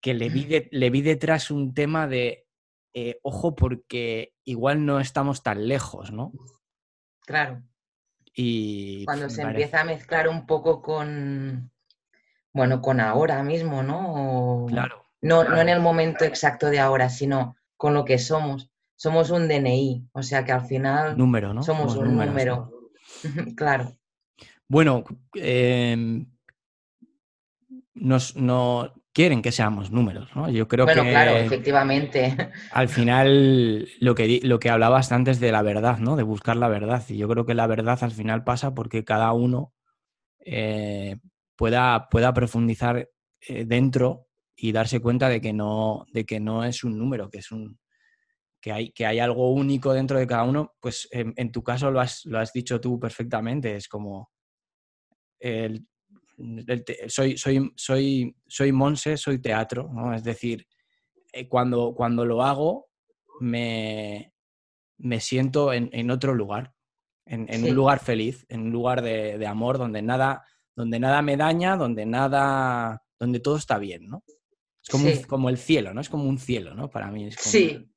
que 0.00 0.14
le, 0.14 0.28
vi 0.28 0.68
le 0.70 0.90
vi 0.90 1.02
detrás 1.02 1.50
un 1.50 1.74
tema 1.74 2.06
de 2.06 2.46
eh, 2.94 3.18
ojo 3.22 3.54
porque 3.54 4.34
igual 4.44 4.84
no 4.84 5.00
estamos 5.00 5.42
tan 5.42 5.66
lejos, 5.66 6.12
¿no? 6.12 6.32
Claro. 7.24 7.62
Y 8.34 9.04
cuando 9.04 9.30
se 9.30 9.42
empieza 9.42 9.80
a 9.80 9.84
mezclar 9.84 10.28
un 10.28 10.46
poco 10.46 10.82
con, 10.82 11.70
bueno, 12.52 12.80
con 12.80 13.00
ahora 13.00 13.42
mismo, 13.42 13.82
¿no? 13.82 14.66
claro, 14.68 15.01
no, 15.22 15.44
no 15.44 15.60
en 15.60 15.68
el 15.68 15.80
momento 15.80 16.24
exacto 16.24 16.68
de 16.68 16.80
ahora, 16.80 17.08
sino 17.08 17.56
con 17.76 17.94
lo 17.94 18.04
que 18.04 18.18
somos. 18.18 18.70
Somos 18.96 19.30
un 19.30 19.48
DNI, 19.48 20.08
o 20.12 20.22
sea 20.22 20.44
que 20.44 20.52
al 20.52 20.66
final 20.66 21.16
número, 21.16 21.54
¿no? 21.54 21.62
somos, 21.62 21.96
un 21.96 22.16
número. 22.16 22.70
claro. 23.56 23.96
Bueno, 24.68 25.04
em, 25.34 26.26
nos, 27.94 28.36
no, 28.36 28.92
quieren 29.12 29.42
que 29.42 29.52
seamos 29.52 29.90
números, 29.90 30.34
¿no? 30.34 30.48
Yo 30.50 30.68
creo 30.68 30.84
bueno, 30.84 31.02
que... 31.02 31.10
claro, 31.10 31.36
efectivamente. 31.36 32.36
Al 32.72 32.88
final, 32.88 33.88
lo 34.00 34.14
que, 34.14 34.40
lo 34.42 34.58
que 34.58 34.70
hablabas 34.70 35.12
antes 35.12 35.40
de 35.40 35.52
la 35.52 35.62
verdad, 35.62 35.98
¿no? 35.98 36.16
De 36.16 36.22
buscar 36.22 36.56
la 36.56 36.68
verdad. 36.68 37.02
Y 37.08 37.16
yo 37.16 37.28
creo 37.28 37.44
que 37.44 37.54
la 37.54 37.66
verdad 37.66 37.98
al 38.02 38.12
final 38.12 38.44
pasa 38.44 38.74
porque 38.74 39.04
cada 39.04 39.32
uno 39.32 39.72
eh, 40.44 41.16
pueda, 41.56 42.08
pueda 42.08 42.32
profundizar 42.32 43.10
eh, 43.40 43.64
dentro 43.64 44.28
y 44.62 44.70
darse 44.70 45.00
cuenta 45.00 45.28
de 45.28 45.40
que, 45.40 45.52
no, 45.52 46.06
de 46.12 46.24
que 46.24 46.38
no 46.38 46.64
es 46.64 46.84
un 46.84 46.96
número, 46.96 47.28
que 47.28 47.38
es 47.38 47.50
un... 47.50 47.80
Que 48.60 48.70
hay, 48.70 48.92
que 48.92 49.04
hay 49.04 49.18
algo 49.18 49.52
único 49.52 49.92
dentro 49.92 50.20
de 50.20 50.26
cada 50.28 50.44
uno, 50.44 50.76
pues 50.78 51.08
en, 51.10 51.34
en 51.36 51.50
tu 51.50 51.64
caso 51.64 51.90
lo 51.90 52.00
has, 52.00 52.24
lo 52.26 52.38
has 52.38 52.52
dicho 52.52 52.80
tú 52.80 53.00
perfectamente, 53.00 53.74
es 53.74 53.88
como 53.88 54.30
el, 55.40 55.84
soy, 57.08 57.36
soy, 57.36 57.72
soy, 57.74 58.36
soy 58.46 58.70
Monse, 58.70 59.16
soy 59.16 59.40
teatro, 59.40 59.90
¿no? 59.92 60.14
Es 60.14 60.22
decir, 60.22 60.64
eh, 61.32 61.48
cuando, 61.48 61.92
cuando 61.92 62.24
lo 62.24 62.44
hago 62.44 62.86
me, 63.40 64.32
me 64.98 65.18
siento 65.18 65.72
en, 65.72 66.08
otro 66.12 66.36
lugar. 66.36 66.72
en, 67.26 67.64
un 67.64 67.74
lugar 67.74 67.98
feliz, 67.98 68.46
en 68.48 68.60
un 68.60 68.70
lugar 68.70 69.02
de, 69.02 69.44
amor 69.44 69.76
donde 69.76 70.02
nada, 70.02 70.46
donde 70.76 71.00
nada 71.00 71.20
me 71.20 71.36
daña, 71.36 71.76
donde 71.76 72.06
nada, 72.06 73.02
donde 73.18 73.40
todo 73.40 73.56
está 73.56 73.78
bien, 73.78 74.06
¿no? 74.06 74.22
Es 74.82 74.88
como, 74.90 75.06
como 75.28 75.48
el 75.48 75.58
cielo, 75.58 75.94
¿no? 75.94 76.00
Es 76.00 76.08
como 76.08 76.28
un 76.28 76.38
cielo, 76.38 76.74
¿no? 76.74 76.90
Para 76.90 77.08
mí 77.08 77.26
es 77.26 77.36
como... 77.36 77.50
Sí, 77.50 77.92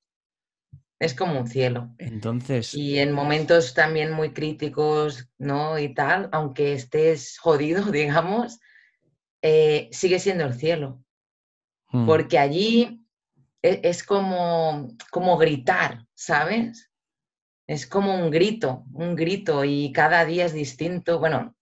es 0.99 1.13
como 1.13 1.39
un 1.39 1.47
cielo. 1.47 1.93
Entonces. 1.97 2.73
Y 2.73 2.99
en 2.99 3.11
momentos 3.11 3.73
también 3.73 4.11
muy 4.11 4.33
críticos, 4.33 5.29
¿no? 5.37 5.77
Y 5.77 5.93
tal, 5.93 6.29
aunque 6.31 6.73
estés 6.73 7.37
jodido, 7.37 7.83
digamos, 7.91 8.59
eh, 9.41 9.89
sigue 9.91 10.19
siendo 10.19 10.45
el 10.45 10.53
cielo. 10.53 11.03
Mm. 11.89 12.05
Porque 12.05 12.39
allí 12.39 13.05
e, 13.61 13.81
es, 13.83 14.03
como, 14.03 14.87
como 15.11 15.37
gritar, 15.37 16.05
¿sabes? 16.13 16.91
Es 17.67 17.87
como 17.87 18.15
un 18.15 18.29
grito, 18.29 18.85
un 18.93 19.15
grito, 19.15 19.65
y 19.65 19.91
cada 19.91 20.23
día 20.23 20.45
es 20.45 20.53
distinto. 20.53 21.19
Bueno, 21.19 21.55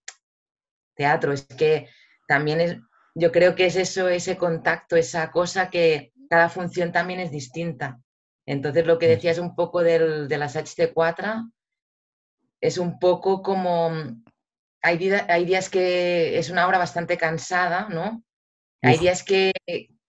teatro, 0.95 1.33
es 1.33 1.45
que 1.45 1.89
también 2.27 2.61
es, 2.61 2.77
yo 3.15 3.31
creo 3.31 3.55
que 3.55 3.67
es 3.67 3.75
eso, 3.75 4.09
ese 4.09 4.37
contacto, 4.37 4.95
esa 4.95 5.31
cosa 5.31 5.69
que 5.69 6.13
cada 6.29 6.49
función 6.49 6.91
también 6.91 7.19
es 7.19 7.31
distinta. 7.31 7.99
Entonces, 8.45 8.85
lo 8.85 8.97
que 8.97 9.07
decías 9.07 9.37
un 9.37 9.55
poco 9.55 9.83
del, 9.83 10.27
de 10.27 10.37
las 10.37 10.55
HT4 10.55 11.51
es 12.59 12.77
un 12.77 12.99
poco 12.99 13.41
como, 13.41 13.91
hay, 14.81 15.11
hay 15.11 15.45
días 15.45 15.69
que 15.69 16.37
es 16.37 16.49
una 16.49 16.67
obra 16.67 16.77
bastante 16.77 17.17
cansada, 17.17 17.87
¿no? 17.89 18.23
Hay 18.81 18.97
días 18.97 19.23
que, 19.23 19.53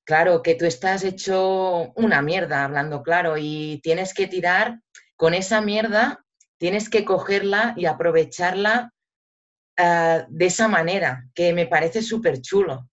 claro, 0.04 0.42
que 0.42 0.56
tú 0.56 0.64
estás 0.64 1.04
hecho 1.04 1.92
una 1.94 2.22
mierda, 2.22 2.64
hablando 2.64 3.02
claro, 3.02 3.36
y 3.38 3.80
tienes 3.84 4.12
que 4.14 4.26
tirar 4.26 4.80
con 5.16 5.32
esa 5.32 5.60
mierda, 5.60 6.24
tienes 6.58 6.90
que 6.90 7.04
cogerla 7.04 7.74
y 7.76 7.86
aprovecharla 7.86 8.92
ah, 9.76 10.26
de 10.28 10.46
esa 10.46 10.66
manera, 10.66 11.28
que 11.34 11.52
me 11.52 11.66
parece 11.66 12.02
súper 12.02 12.40
chulo, 12.40 12.88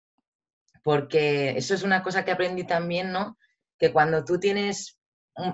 porque 0.90 1.52
eso 1.56 1.76
es 1.76 1.84
una 1.84 2.02
cosa 2.02 2.26
que 2.26 2.32
aprendí 2.32 2.64
también, 2.64 3.12
¿no? 3.12 3.38
Que 3.78 3.94
cuando 3.94 4.26
tú 4.26 4.40
tienes 4.40 4.98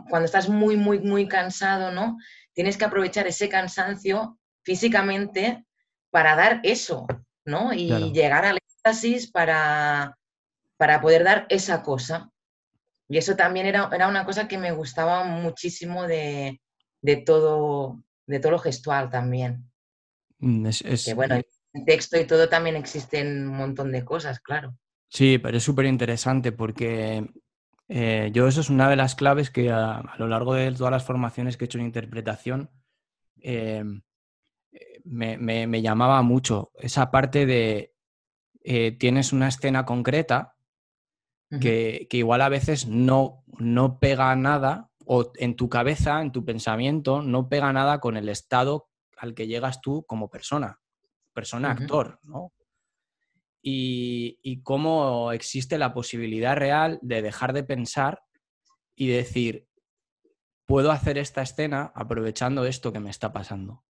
cuando 0.10 0.24
estás 0.24 0.48
muy, 0.48 0.78
muy, 0.78 1.00
muy 1.00 1.28
cansado, 1.28 1.92
¿no? 1.92 2.16
Tienes 2.54 2.78
que 2.78 2.86
aprovechar 2.86 3.28
ese 3.28 3.50
cansancio 3.50 4.40
físicamente 4.64 5.66
para 6.10 6.38
dar 6.38 6.62
eso, 6.64 7.06
¿no? 7.44 7.74
Y 7.74 8.14
llegar 8.14 8.46
al 8.46 8.60
éxtasis 8.60 9.30
para, 9.30 10.18
para 10.78 11.02
poder 11.02 11.26
dar 11.26 11.48
esa 11.50 11.84
cosa. 11.84 12.32
Y 13.10 13.18
eso 13.18 13.36
también 13.36 13.66
era, 13.66 13.90
era 13.92 14.08
una 14.08 14.24
cosa 14.24 14.48
que 14.48 14.58
me 14.58 14.72
gustaba 14.72 15.26
muchísimo 15.26 16.08
de, 16.08 16.62
todo, 17.26 18.02
de 18.26 18.40
todo 18.40 18.54
lo 18.54 18.60
gestual 18.60 19.10
también. 19.10 19.70
Mm, 20.40 20.70
que 21.04 21.14
bueno, 21.14 21.42
en 21.74 21.84
texto 21.84 22.18
y 22.18 22.24
todo 22.24 22.48
también 22.48 22.78
existen 22.78 23.50
un 23.50 23.58
montón 23.58 23.92
de 23.92 24.06
cosas, 24.06 24.40
claro. 24.40 24.78
Sí, 25.16 25.38
pero 25.38 25.56
es 25.56 25.64
súper 25.64 25.86
interesante 25.86 26.52
porque 26.52 27.26
eh, 27.88 28.32
yo 28.34 28.50
eso 28.50 28.60
es 28.60 28.70
una 28.70 28.90
de 28.90 28.98
las 28.98 29.16
claves 29.16 29.50
que 29.50 29.72
a, 29.72 30.04
lo 30.18 30.28
largo 30.28 30.54
de 30.54 30.70
todas 30.74 30.92
las 30.92 31.06
formaciones 31.06 31.56
que 31.56 31.64
he 31.64 31.68
hecho 31.68 31.78
en 31.78 31.86
interpretación 31.86 32.70
eh, 33.42 33.82
me, 35.06 35.82
llamaba 35.82 36.22
mucho. 36.22 36.74
Esa 36.78 37.12
parte 37.12 37.46
de 37.46 37.96
eh, 38.62 38.92
tienes 38.92 39.32
una 39.32 39.48
escena 39.48 39.86
concreta 39.86 40.58
que, 41.62 42.10
igual 42.12 42.42
a 42.42 42.50
veces 42.50 42.86
no, 42.86 43.46
no 43.58 44.00
pega 44.00 44.36
nada 44.36 44.92
o 45.06 45.32
en 45.36 45.56
tu 45.56 45.70
cabeza, 45.70 46.22
en 46.22 46.34
tu 46.34 46.44
pensamiento, 46.44 47.22
no 47.22 47.48
pega 47.48 47.72
nada 47.72 48.02
con 48.02 48.18
el 48.18 48.28
estado 48.28 48.90
al 49.16 49.34
que 49.34 49.48
llegas 49.48 49.80
tú 49.80 50.04
como 50.06 50.30
persona, 50.30 50.82
persona 51.32 51.72
actor, 51.72 52.20
¿no? 52.24 52.52
Y, 53.68 54.62
cómo 54.62 55.32
existe 55.32 55.80
la 55.80 55.92
posibilidad 55.92 56.56
real 56.56 57.00
de 57.02 57.24
dejar 57.24 57.52
de 57.52 57.64
pensar 57.64 58.22
y 58.96 59.08
decir, 59.08 59.68
puedo 60.68 60.92
hacer 60.92 61.18
esta 61.18 61.42
escena 61.42 61.92
aprovechando 61.96 62.66
esto 62.66 62.94
que 62.94 63.00
me 63.00 63.10
está 63.10 63.34
pasando. 63.34 63.84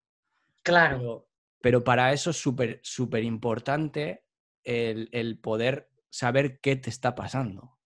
Claro. 0.63 1.27
Pero, 1.61 1.83
para 1.83 2.13
eso 2.13 2.29
es 2.29 2.37
súper, 2.37 2.79
súper 2.83 3.25
importante 3.25 4.23
el, 4.63 5.39
poder 5.39 5.89
saber 6.09 6.61
qué 6.61 6.77
te 6.77 6.89
está 6.89 7.13
pasando. 7.13 7.77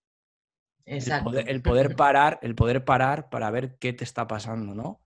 Exacto. 0.86 1.36
El 1.38 1.60
poder, 1.60 1.96
parar, 1.96 2.38
el 2.42 2.54
poder 2.54 2.84
parar 2.84 3.30
para 3.30 3.50
ver 3.50 3.78
qué 3.78 3.92
te 3.92 4.04
está 4.04 4.28
pasando, 4.28 4.76
¿no? 4.76 5.00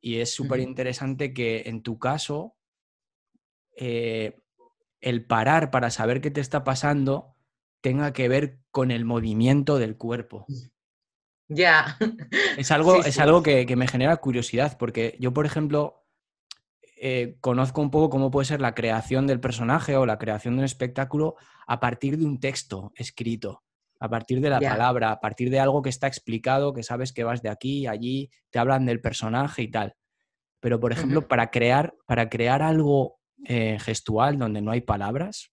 Y 0.00 0.18
es 0.18 0.34
súper 0.34 0.58
interesante 0.58 1.32
que 1.32 1.62
en 1.66 1.82
tu 1.82 1.98
caso, 1.98 2.56
eh, 3.76 4.43
el 5.04 5.26
parar 5.26 5.70
para 5.70 5.90
saber 5.90 6.22
qué 6.22 6.30
te 6.30 6.40
está 6.40 6.64
pasando 6.64 7.36
tenga 7.82 8.14
que 8.14 8.26
ver 8.26 8.60
con 8.70 8.90
el 8.90 9.04
movimiento 9.04 9.78
del 9.78 9.98
cuerpo. 9.98 10.46
Ya. 11.48 11.98
Es 12.56 12.70
algo, 12.70 13.04
es 13.04 13.18
algo 13.18 13.42
que, 13.42 13.66
me 13.76 13.86
genera 13.86 14.16
curiosidad, 14.16 14.78
porque 14.78 15.16
yo, 15.20 15.34
por 15.34 15.44
ejemplo, 15.44 16.06
eh, 16.96 17.36
conozco 17.40 17.82
un 17.82 17.90
poco 17.90 18.08
cómo 18.08 18.30
puede 18.30 18.46
ser 18.46 18.62
la 18.62 18.74
creación 18.74 19.26
del 19.26 19.40
personaje 19.40 19.96
o 19.96 20.06
la 20.06 20.18
creación 20.18 20.54
de 20.54 20.60
un 20.60 20.64
espectáculo 20.64 21.36
a 21.66 21.80
partir 21.80 22.16
de 22.16 22.24
un 22.24 22.40
texto 22.40 22.92
escrito, 22.94 23.62
a 24.00 24.08
partir 24.08 24.40
de 24.40 24.50
la 24.50 24.60
palabra, 24.60 25.10
a 25.10 25.20
partir 25.20 25.50
de 25.50 25.60
algo 25.60 25.82
que 25.82 25.90
está 25.90 26.06
explicado, 26.06 26.72
que 26.72 26.82
sabes 26.82 27.12
que 27.12 27.24
vas 27.24 27.42
de 27.42 27.50
aquí, 27.50 27.86
allí, 27.86 28.30
te 28.50 28.58
hablan 28.58 28.86
del 28.86 29.02
personaje 29.02 29.62
y 29.62 29.70
tal. 29.70 29.96
Pero, 30.60 30.80
por 30.80 30.92
ejemplo, 30.92 31.28
para, 31.28 31.50
crear, 31.50 31.94
para 32.06 32.30
crear 32.30 32.62
algo 32.62 33.18
eh, 33.44 33.78
gestual 33.80 34.38
donde 34.38 34.62
no 34.62 34.70
hay 34.70 34.80
palabras. 34.80 35.50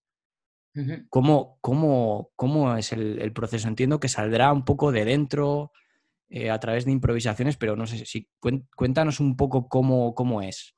¿Cómo, 1.10 1.58
cómo, 1.60 2.76
es 2.78 2.92
el, 2.92 3.32
proceso? 3.34 3.68
Entiendo 3.68 4.00
que 4.00 4.08
saldrá 4.08 4.52
un 4.52 4.64
poco 4.64 4.90
de 4.90 5.04
dentro 5.04 5.70
eh, 6.30 6.50
a 6.50 6.58
través 6.60 6.86
de 6.86 6.92
improvisaciones, 6.92 7.58
pero 7.58 7.76
no 7.76 7.86
sé 7.86 8.06
si 8.06 8.26
cuéntanos 8.74 9.20
un 9.20 9.36
poco 9.36 9.68
cómo, 9.68 10.14
cómo 10.14 10.40
es. 10.40 10.74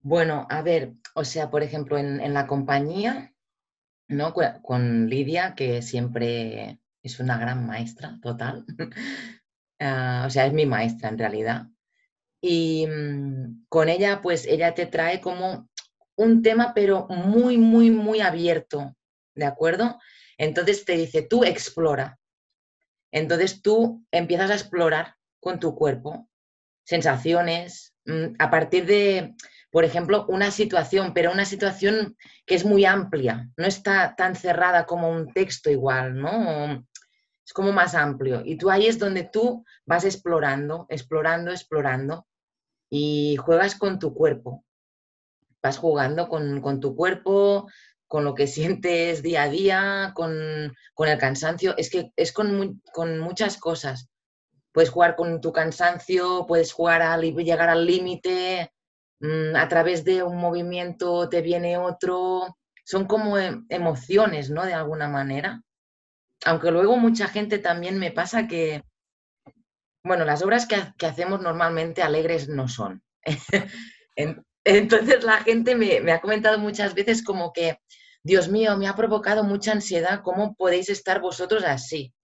Bueno, 0.00 0.46
a 0.48 0.62
ver, 0.62 0.94
o 1.14 1.24
sea, 1.24 1.50
por 1.50 1.62
ejemplo, 1.62 1.98
en, 1.98 2.32
la 2.32 2.46
compañía, 2.46 3.34
¿no? 4.08 4.32
Con 4.62 5.10
Lidia, 5.10 5.54
que 5.54 5.82
siempre 5.82 6.80
es 7.02 7.20
una 7.20 7.38
gran 7.38 7.66
maestra, 7.66 8.18
total. 8.22 8.64
Ah, 9.78 10.24
o 10.26 10.30
sea, 10.30 10.46
es 10.46 10.54
mi 10.54 10.64
maestra 10.64 11.10
en 11.10 11.18
realidad. 11.18 11.66
Y 12.48 12.86
mm, 12.86 13.66
con 13.68 13.88
ella, 13.88 14.22
pues 14.22 14.46
ella 14.46 14.72
te 14.72 14.86
trae 14.86 15.20
como 15.20 15.68
un 16.14 16.42
tema, 16.42 16.74
pero 16.74 17.08
muy, 17.08 17.58
muy, 17.58 17.90
muy 17.90 18.20
abierto, 18.20 18.94
¿de 19.34 19.44
acuerdo? 19.44 19.98
Entonces 20.38 20.84
te 20.84 20.96
dice, 20.96 21.22
tú 21.22 21.42
explora. 21.42 22.20
Entonces 23.10 23.62
tú 23.62 24.06
empiezas 24.12 24.52
a 24.52 24.54
explorar 24.54 25.16
con 25.40 25.58
tu 25.58 25.74
cuerpo 25.74 26.28
sensaciones, 26.84 27.94
mm, 28.04 28.36
a 28.38 28.48
partir 28.48 28.86
de, 28.86 29.34
por 29.72 29.84
ejemplo, 29.84 30.24
una 30.28 30.52
situación, 30.52 31.14
pero 31.14 31.32
una 31.32 31.46
situación 31.46 32.16
que 32.46 32.54
es 32.54 32.64
muy 32.64 32.84
amplia, 32.84 33.50
no 33.56 33.66
está 33.66 34.14
tan 34.14 34.36
cerrada 34.36 34.86
como 34.86 35.10
un 35.10 35.32
texto 35.32 35.68
igual, 35.68 36.16
¿no? 36.16 36.86
Es 37.44 37.52
como 37.52 37.72
más 37.72 37.96
amplio. 37.96 38.42
Y 38.44 38.56
tú 38.56 38.70
ahí 38.70 38.86
es 38.86 39.00
donde 39.00 39.24
tú 39.24 39.64
vas 39.84 40.04
explorando, 40.04 40.86
explorando, 40.88 41.50
explorando 41.50 42.24
y 42.90 43.36
juegas 43.36 43.74
con 43.74 43.98
tu 43.98 44.14
cuerpo. 44.14 44.64
Vas 45.62 45.78
jugando 45.78 46.28
con, 46.28 46.80
tu 46.80 46.94
cuerpo, 46.94 47.68
con 48.06 48.24
lo 48.24 48.34
que 48.34 48.46
sientes 48.46 49.22
día 49.22 49.44
a 49.44 49.48
día, 49.48 50.12
con, 50.14 50.32
el 50.32 51.18
cansancio. 51.18 51.76
Es 51.76 51.90
que 51.90 52.12
es 52.16 52.32
con, 52.32 52.80
muchas 53.20 53.58
cosas. 53.58 54.08
Puedes 54.72 54.90
jugar 54.90 55.16
con 55.16 55.40
tu 55.40 55.52
cansancio, 55.52 56.44
puedes 56.46 56.72
jugar 56.72 57.20
llegar 57.20 57.70
al 57.70 57.86
límite, 57.86 58.72
mm, 59.20 59.56
a 59.56 59.68
través 59.68 60.04
de 60.04 60.22
un 60.22 60.36
movimiento 60.36 61.28
te 61.28 61.40
viene 61.40 61.78
otro. 61.78 62.56
Son 62.84 63.06
como 63.06 63.38
em, 63.38 63.66
emociones, 63.68 64.50
¿no? 64.50 64.64
De 64.64 64.74
alguna 64.74 65.08
manera. 65.08 65.62
Aunque 66.44 66.70
luego 66.70 66.96
mucha 66.98 67.28
gente 67.28 67.58
también 67.58 67.98
me 67.98 68.12
pasa 68.12 68.46
que, 68.46 68.84
bueno, 70.06 70.24
las 70.24 70.42
obras 70.42 70.66
que, 70.66 70.76
hacemos 71.04 71.40
normalmente 71.40 72.02
alegres 72.02 72.48
no 72.48 72.68
son. 72.68 73.02
Entonces 74.64 75.24
la 75.24 75.38
gente 75.38 75.74
me, 75.74 76.12
ha 76.12 76.20
comentado 76.20 76.58
muchas 76.58 76.94
veces 76.94 77.22
como 77.24 77.52
que, 77.52 77.80
Dios 78.22 78.48
mío, 78.48 78.76
me 78.76 78.88
ha 78.88 78.94
provocado 78.94 79.42
mucha 79.42 79.72
ansiedad, 79.72 80.22
¿cómo 80.22 80.54
podéis 80.54 80.88
estar 80.90 81.20
vosotros 81.20 81.64
así? 81.64 82.14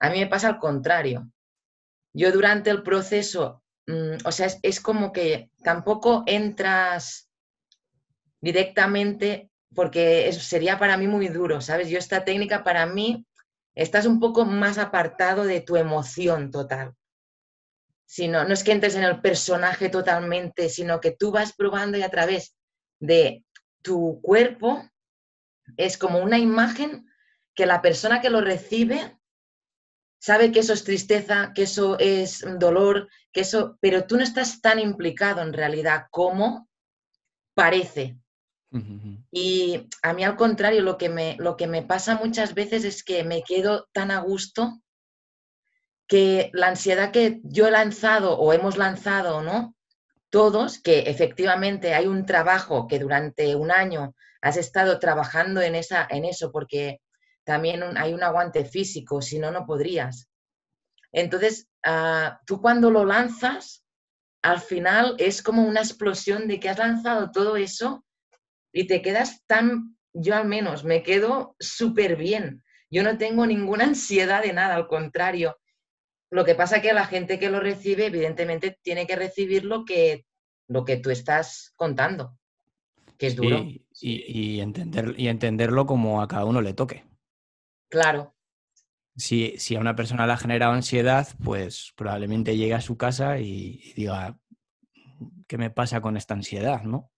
A 0.00 0.10
mí 0.10 0.20
me 0.20 0.26
pasa 0.26 0.48
al 0.48 0.58
contrario. 0.58 1.30
Yo 2.12 2.30
durante 2.30 2.70
el 2.70 2.82
proceso, 2.82 3.62
mm, 3.86 4.16
o 4.24 4.32
sea, 4.32 4.48
es, 4.62 4.80
como 4.80 5.12
que 5.12 5.50
tampoco 5.62 6.24
entras 6.26 7.30
directamente 8.40 9.50
porque 9.74 10.30
sería 10.32 10.78
para 10.78 10.96
mí 10.96 11.08
muy 11.08 11.28
duro, 11.28 11.60
¿sabes? 11.60 11.88
Yo 11.88 11.98
esta 11.98 12.24
técnica 12.24 12.62
para 12.62 12.86
mí 12.86 13.26
estás 13.74 14.06
un 14.06 14.20
poco 14.20 14.44
más 14.44 14.78
apartado 14.78 15.44
de 15.44 15.60
tu 15.60 15.76
emoción 15.76 16.50
total. 16.50 16.94
Sino 18.06 18.44
no 18.44 18.54
es 18.54 18.64
que 18.64 18.72
entres 18.72 18.94
en 18.96 19.04
el 19.04 19.20
personaje 19.20 19.88
totalmente, 19.88 20.68
sino 20.68 21.00
que 21.00 21.12
tú 21.12 21.30
vas 21.30 21.54
probando 21.54 21.98
y 21.98 22.02
a 22.02 22.10
través 22.10 22.56
de 23.00 23.44
tu 23.82 24.20
cuerpo 24.22 24.88
es 25.76 25.98
como 25.98 26.18
una 26.18 26.38
imagen 26.38 27.06
que 27.54 27.66
la 27.66 27.82
persona 27.82 28.20
que 28.20 28.30
lo 28.30 28.40
recibe 28.40 29.18
sabe 30.18 30.52
que 30.52 30.60
eso 30.60 30.72
es 30.72 30.84
tristeza, 30.84 31.52
que 31.54 31.64
eso 31.64 31.98
es 31.98 32.44
dolor, 32.58 33.08
que 33.32 33.42
eso, 33.42 33.78
pero 33.80 34.06
tú 34.06 34.16
no 34.16 34.22
estás 34.22 34.60
tan 34.60 34.78
implicado 34.78 35.42
en 35.42 35.52
realidad 35.52 36.06
como 36.10 36.68
parece. 37.54 38.18
Y 39.30 39.88
a 40.02 40.12
mí 40.14 40.24
al 40.24 40.34
contrario, 40.34 40.82
lo 40.82 40.98
que, 40.98 41.08
me, 41.08 41.36
lo 41.38 41.56
que 41.56 41.68
me 41.68 41.82
pasa 41.82 42.16
muchas 42.16 42.54
veces 42.54 42.84
es 42.84 43.04
que 43.04 43.22
me 43.22 43.44
quedo 43.44 43.88
tan 43.92 44.10
a 44.10 44.18
gusto 44.18 44.82
que 46.06 46.50
la 46.52 46.68
ansiedad 46.68 47.10
que 47.10 47.40
yo 47.44 47.66
he 47.66 47.70
lanzado 47.70 48.38
o 48.38 48.52
hemos 48.52 48.76
lanzado, 48.76 49.42
¿no? 49.42 49.74
Todos, 50.30 50.80
que 50.80 51.00
efectivamente 51.00 51.94
hay 51.94 52.06
un 52.06 52.26
trabajo 52.26 52.88
que 52.88 52.98
durante 52.98 53.54
un 53.56 53.70
año 53.70 54.14
has 54.42 54.56
estado 54.56 54.98
trabajando 54.98 55.62
en, 55.62 55.74
esa, 55.74 56.06
en 56.10 56.24
eso, 56.24 56.52
porque 56.52 57.00
también 57.44 57.82
hay 57.96 58.12
un 58.12 58.22
aguante 58.22 58.64
físico, 58.64 59.22
si 59.22 59.38
no, 59.38 59.50
no 59.50 59.64
podrías. 59.64 60.28
Entonces, 61.12 61.68
ah, 61.84 62.40
tú 62.46 62.60
cuando 62.60 62.90
lo 62.90 63.04
lanzas, 63.04 63.84
al 64.42 64.60
final 64.60 65.14
es 65.18 65.42
como 65.42 65.62
una 65.62 65.80
explosión 65.80 66.48
de 66.48 66.60
que 66.60 66.68
has 66.68 66.78
lanzado 66.78 67.30
todo 67.30 67.56
eso 67.56 68.04
y 68.72 68.86
te 68.86 69.00
quedas 69.00 69.42
tan, 69.46 69.96
yo 70.12 70.34
al 70.34 70.46
menos 70.46 70.84
me 70.84 71.02
quedo 71.02 71.56
súper 71.58 72.16
bien. 72.16 72.62
Yo 72.90 73.02
no 73.02 73.16
tengo 73.16 73.46
ninguna 73.46 73.84
ansiedad 73.92 74.42
de 74.42 74.52
nada, 74.52 74.74
al 74.74 74.88
contrario. 74.88 75.56
Lo 76.30 76.44
que 76.44 76.54
pasa 76.54 76.76
es 76.76 76.82
que 76.82 76.92
la 76.92 77.06
gente 77.06 77.38
que 77.38 77.50
lo 77.50 77.60
recibe, 77.60 78.06
evidentemente, 78.06 78.78
tiene 78.82 79.06
que 79.06 79.16
recibir 79.16 79.64
lo 79.64 79.84
que, 79.84 80.26
lo 80.68 80.84
que 80.84 80.96
tú 80.96 81.10
estás 81.10 81.72
contando, 81.76 82.38
que 83.18 83.28
es 83.28 83.36
duro. 83.36 83.64
y, 84.00 84.60
entender, 84.60 85.14
y 85.16 85.28
entenderlo 85.28 85.86
como 85.86 86.22
a 86.22 86.28
cada 86.28 86.44
uno 86.44 86.60
le 86.60 86.74
toque. 86.74 87.04
Claro. 87.88 88.34
Si, 89.16 89.54
si, 89.58 89.76
a 89.76 89.80
una 89.80 89.94
persona 89.94 90.26
le 90.26 90.32
ha 90.32 90.36
generado 90.36 90.72
ansiedad, 90.72 91.28
pues 91.44 91.92
probablemente 91.96 92.56
llegue 92.56 92.74
a 92.74 92.80
su 92.80 92.96
casa 92.96 93.38
y, 93.38 93.92
diga, 93.94 94.36
¿qué 95.46 95.56
me 95.56 95.70
pasa 95.70 96.00
con 96.00 96.16
esta 96.16 96.34
ansiedad? 96.34 96.82
¿no? 96.82 97.12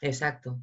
Exacto. 0.00 0.58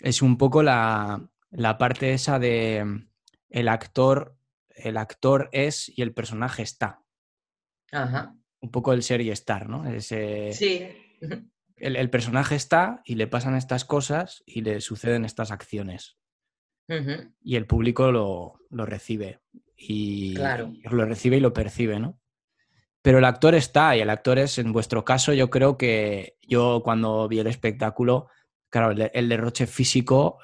Es 0.00 0.22
un 0.22 0.36
poco 0.36 0.64
la, 0.64 1.30
la 1.50 1.78
parte 1.78 2.12
esa 2.12 2.40
de 2.40 3.06
el 3.50 3.68
actor, 3.68 4.36
el 4.74 4.96
actor 4.96 5.48
es 5.52 5.90
y 5.96 6.02
el 6.02 6.12
personaje 6.12 6.62
está. 6.62 7.02
Un 8.60 8.70
poco 8.70 8.92
el 8.92 9.02
ser 9.02 9.20
y 9.20 9.30
estar, 9.30 9.68
¿no? 9.68 9.84
sí. 10.00 10.52
El, 11.76 12.10
personaje 12.10 12.54
está 12.54 13.02
y 13.04 13.16
le 13.16 13.26
pasan 13.26 13.56
estas 13.56 13.84
cosas 13.84 14.42
y 14.46 14.62
le 14.62 14.80
suceden 14.80 15.24
estas 15.24 15.50
acciones. 15.50 16.18
Y 17.42 17.56
el 17.56 17.66
público 17.66 18.10
lo, 18.10 18.60
recibe. 18.70 19.40
Y, 19.76 20.34
lo 20.36 21.04
recibe 21.04 21.36
y 21.36 21.40
lo 21.40 21.52
percibe, 21.52 21.98
¿no? 21.98 22.20
Pero 23.02 23.18
el 23.18 23.24
actor 23.24 23.54
está, 23.54 23.96
y 23.96 24.00
el 24.00 24.08
actor 24.08 24.38
es, 24.38 24.58
en 24.58 24.72
vuestro 24.72 25.04
caso, 25.04 25.34
yo 25.34 25.50
creo 25.50 25.76
que 25.76 26.38
yo 26.40 26.80
cuando 26.82 27.28
vi 27.28 27.38
el 27.38 27.46
espectáculo, 27.46 28.28
claro, 28.70 28.92
el, 29.12 29.28
derroche 29.28 29.66
físico, 29.66 30.38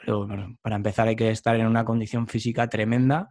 para 0.61 0.77
empezar 0.77 1.09
hay 1.09 1.17
que 1.17 1.31
estar 1.31 1.57
en 1.57 1.67
una 1.67 1.87
condición 1.87 2.29
física 2.29 2.69
tremenda 2.69 3.31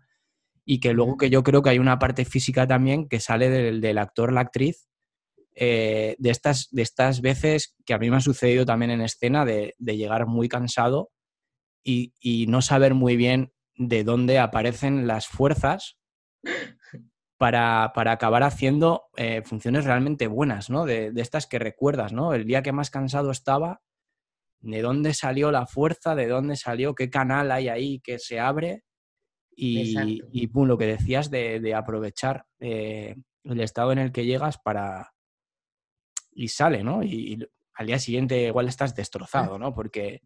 y 0.71 0.79
que 0.79 0.93
luego 0.93 1.17
que 1.17 1.31
yo 1.31 1.41
creo 1.41 1.63
que 1.63 1.71
hay 1.71 1.79
una 1.79 1.97
parte 1.97 2.25
física 2.25 2.67
también 2.67 3.09
que 3.09 3.19
sale 3.19 3.49
del, 3.49 3.97
actor, 3.97 4.31
la 4.31 4.41
actriz, 4.41 4.87
eh, 5.55 6.15
de, 6.19 6.29
estas, 6.29 6.67
de 6.69 6.83
estas 6.83 7.21
veces 7.21 7.75
que 7.87 7.95
a 7.95 7.97
mí 7.97 8.11
me 8.11 8.17
ha 8.17 8.21
sucedido 8.21 8.67
también 8.67 8.91
en 8.91 9.01
escena 9.01 9.45
de, 9.45 9.73
llegar 9.79 10.27
muy 10.27 10.47
cansado 10.47 11.09
y, 11.83 12.13
no 12.49 12.61
saber 12.61 12.93
muy 12.93 13.17
bien 13.17 13.51
de 13.77 14.03
dónde 14.03 14.37
aparecen 14.37 15.07
las 15.07 15.25
fuerzas 15.25 15.97
para, 17.39 17.91
acabar 17.95 18.43
haciendo 18.43 19.05
eh, 19.17 19.41
funciones 19.41 19.85
realmente 19.85 20.27
buenas, 20.27 20.69
¿no? 20.69 20.85
De, 20.85 21.11
de, 21.11 21.21
estas 21.23 21.47
que 21.47 21.57
recuerdas, 21.57 22.13
¿no? 22.13 22.35
El 22.35 22.45
día 22.45 22.61
que 22.61 22.73
más 22.73 22.91
cansado 22.91 23.31
estaba, 23.31 23.81
de 24.59 24.83
dónde 24.83 25.15
salió 25.15 25.49
la 25.49 25.65
fuerza, 25.65 26.13
de 26.13 26.27
dónde 26.27 26.55
salió, 26.57 26.93
qué 26.93 27.09
canal 27.09 27.49
hay 27.49 27.69
ahí 27.69 27.99
que 28.01 28.19
se 28.19 28.39
abre 28.39 28.83
y, 29.61 30.47
pum, 30.47 30.67
lo 30.67 30.77
que 30.77 30.85
decías 30.85 31.29
de, 31.29 31.73
aprovechar 31.75 32.45
eh, 32.59 33.15
el 33.43 33.61
estado 33.61 33.91
en 33.91 33.99
el 33.99 34.11
que 34.11 34.25
llegas 34.25 34.57
para... 34.57 35.13
y 36.31 36.47
sale, 36.47 36.83
¿no? 36.83 37.03
Y, 37.03 37.39
al 37.73 37.87
día 37.87 37.99
siguiente 37.99 38.43
igual 38.43 38.67
estás 38.67 38.93
destrozado, 38.93 39.57
¿no? 39.57 39.73
Porque 39.73 40.21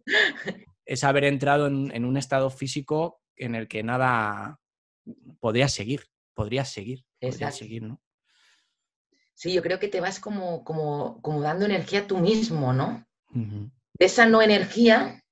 es 0.86 1.04
haber 1.04 1.26
entrado 1.26 1.68
en, 1.68 2.06
un 2.06 2.18
estado 2.18 2.50
físico 2.50 3.22
en 3.36 3.54
el 3.54 3.68
que 3.68 3.84
nada 3.84 4.60
podría 5.40 5.68
seguir, 5.68 6.06
podría 6.34 6.66
seguir, 6.66 7.06
podría 7.20 7.52
seguir, 7.52 7.84
¿no? 7.84 8.02
Sí, 9.36 9.54
yo 9.54 9.62
creo 9.62 9.80
que 9.80 9.88
te 9.88 10.02
vas 10.02 10.20
como, 10.20 10.64
como, 10.64 11.22
como 11.22 11.42
dando 11.42 11.66
energía 11.66 12.08
tú 12.08 12.18
mismo, 12.18 12.74
¿no? 12.74 13.06
De 13.30 14.06
esa 14.06 14.26
no 14.26 14.42
energía 14.42 15.24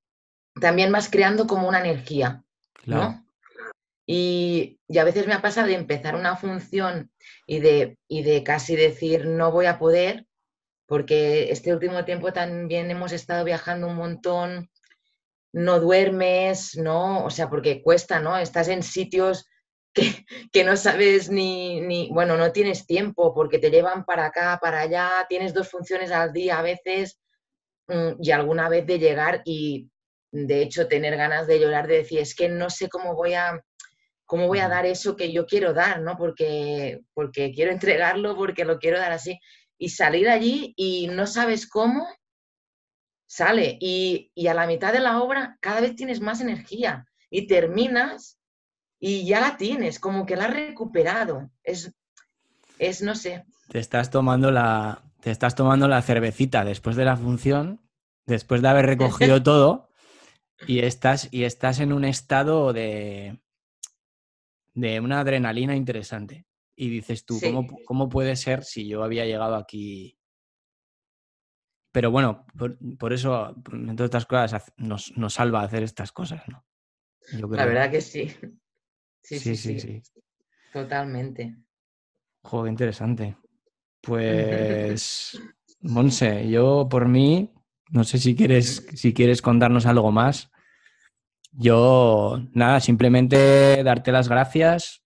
también 0.59 0.91
vas 0.91 1.09
creando 1.09 1.47
como 1.47 1.67
una 1.67 1.79
energía, 1.79 2.43
¿no? 2.85 3.25
Y, 4.13 4.77
a 4.99 5.05
veces 5.05 5.25
me 5.25 5.33
ha 5.33 5.41
pasado 5.41 5.67
de 5.67 5.75
empezar 5.75 6.15
una 6.15 6.35
función 6.35 7.09
y 7.47 7.59
de, 7.59 7.97
y 8.09 8.23
de 8.23 8.43
casi 8.43 8.75
decir 8.75 9.25
no 9.25 9.53
voy 9.53 9.67
a 9.67 9.79
poder, 9.79 10.25
porque 10.85 11.49
este 11.49 11.71
último 11.71 12.03
tiempo 12.03 12.33
también 12.33 12.91
hemos 12.91 13.13
estado 13.13 13.45
viajando 13.45 13.87
un 13.87 13.95
montón, 13.95 14.69
no 15.53 15.79
duermes, 15.79 16.75
¿no? 16.75 17.23
O 17.23 17.29
sea, 17.29 17.49
porque 17.49 17.81
cuesta, 17.81 18.19
¿no? 18.19 18.37
Estás 18.37 18.67
en 18.67 18.83
sitios 18.83 19.45
que, 19.93 20.25
que, 20.51 20.65
no 20.65 20.75
sabes 20.75 21.29
ni, 21.29 21.79
ni, 21.79 22.09
bueno, 22.11 22.35
no 22.35 22.51
tienes 22.51 22.85
tiempo 22.85 23.33
porque 23.33 23.59
te 23.59 23.71
llevan 23.71 24.03
para 24.03 24.25
acá, 24.25 24.59
para 24.61 24.81
allá, 24.81 25.25
tienes 25.29 25.53
dos 25.53 25.69
funciones 25.69 26.11
al 26.11 26.33
día 26.33 26.59
a 26.59 26.63
veces 26.63 27.17
mm, 27.87 28.21
y 28.21 28.31
alguna 28.31 28.67
vez 28.67 28.85
de 28.85 28.99
llegar 28.99 29.41
y 29.45 29.89
de 30.33 30.63
hecho 30.63 30.89
tener 30.89 31.15
ganas 31.15 31.47
de 31.47 31.61
llorar, 31.61 31.87
de 31.87 31.99
decir, 31.99 32.19
es 32.19 32.35
que 32.35 32.49
no 32.49 32.69
sé 32.69 32.89
cómo 32.89 33.15
voy 33.15 33.35
a, 33.35 33.61
¿cómo 34.31 34.47
voy 34.47 34.59
a 34.59 34.69
dar 34.69 34.85
eso 34.85 35.17
que 35.17 35.33
yo 35.33 35.45
quiero 35.45 35.73
dar, 35.73 35.99
¿no? 35.99 36.15
Porque, 36.15 37.01
porque 37.13 37.51
quiero 37.51 37.69
entregarlo, 37.69 38.37
porque 38.37 38.63
lo 38.63 38.79
quiero 38.79 38.97
dar 38.97 39.11
así. 39.11 39.37
Y 39.77 39.89
salir 39.89 40.29
allí 40.29 40.73
y 40.77 41.07
no 41.07 41.27
sabes 41.27 41.67
cómo, 41.67 42.07
sale. 43.27 43.77
Y, 43.81 44.31
a 44.47 44.53
la 44.53 44.67
mitad 44.67 44.93
de 44.93 45.01
la 45.01 45.21
obra 45.21 45.57
cada 45.59 45.81
vez 45.81 45.97
tienes 45.97 46.21
más 46.21 46.39
energía 46.39 47.05
y 47.29 47.45
terminas 47.45 48.39
y 49.01 49.25
ya 49.25 49.41
la 49.41 49.57
tienes, 49.57 49.99
como 49.99 50.25
que 50.25 50.37
la 50.37 50.45
has 50.45 50.53
recuperado. 50.53 51.51
Es, 51.61 51.93
es 52.79 53.01
no 53.01 53.15
sé. 53.15 53.43
Te 53.67 53.79
estás 53.79 54.11
tomando 54.11 54.49
la, 54.49 55.03
te 55.19 55.31
estás 55.31 55.55
tomando 55.55 55.89
la 55.89 56.01
cervecita 56.01 56.63
después 56.63 56.95
de 56.95 57.03
la 57.03 57.17
función, 57.17 57.81
después 58.25 58.61
de 58.61 58.69
haber 58.69 58.85
recogido 58.85 59.43
todo, 59.43 59.89
y 60.67 60.79
estás, 60.79 61.27
y 61.31 61.43
estás 61.43 61.81
en 61.81 61.91
un 61.91 62.05
estado 62.05 62.71
de, 62.71 63.41
de 64.73 64.99
una 64.99 65.19
adrenalina 65.19 65.75
interesante. 65.75 66.45
Y 66.75 66.89
dices 66.89 67.25
tú, 67.25 67.39
¿cómo, 67.85 68.09
puede 68.09 68.35
ser 68.35 68.63
si 68.63 68.87
yo 68.87 69.03
había 69.03 69.25
llegado 69.25 69.55
aquí? 69.55 70.17
Pero 71.91 72.09
bueno, 72.09 72.45
por, 72.97 73.13
eso, 73.13 73.55
entre 73.71 74.05
otras 74.05 74.25
cosas, 74.25 74.73
nos, 74.77 75.15
nos, 75.17 75.33
salva 75.33 75.61
hacer 75.61 75.83
estas 75.83 76.11
cosas, 76.11 76.41
¿no? 76.47 76.65
La 77.31 77.65
verdad 77.65 77.91
que 77.91 78.01
sí. 78.01 78.33
Sí 79.21 79.39
sí, 79.39 79.55
sí. 79.55 79.79
sí, 79.79 80.01
Totalmente. 80.73 81.55
Joder, 82.43 82.71
interesante. 82.71 83.37
Pues, 84.03 85.39
Monse, 85.81 86.49
yo 86.49 86.87
por 86.89 87.07
mí, 87.07 87.53
no 87.91 88.03
sé 88.03 88.17
si 88.17 88.35
quieres, 88.35 88.87
si 88.95 89.13
quieres 89.13 89.43
contarnos 89.43 89.85
algo 89.85 90.11
más. 90.11 90.51
Yo, 91.51 92.39
nada, 92.53 92.79
simplemente 92.79 93.83
darte 93.83 94.11
las 94.11 94.29
gracias. 94.29 95.03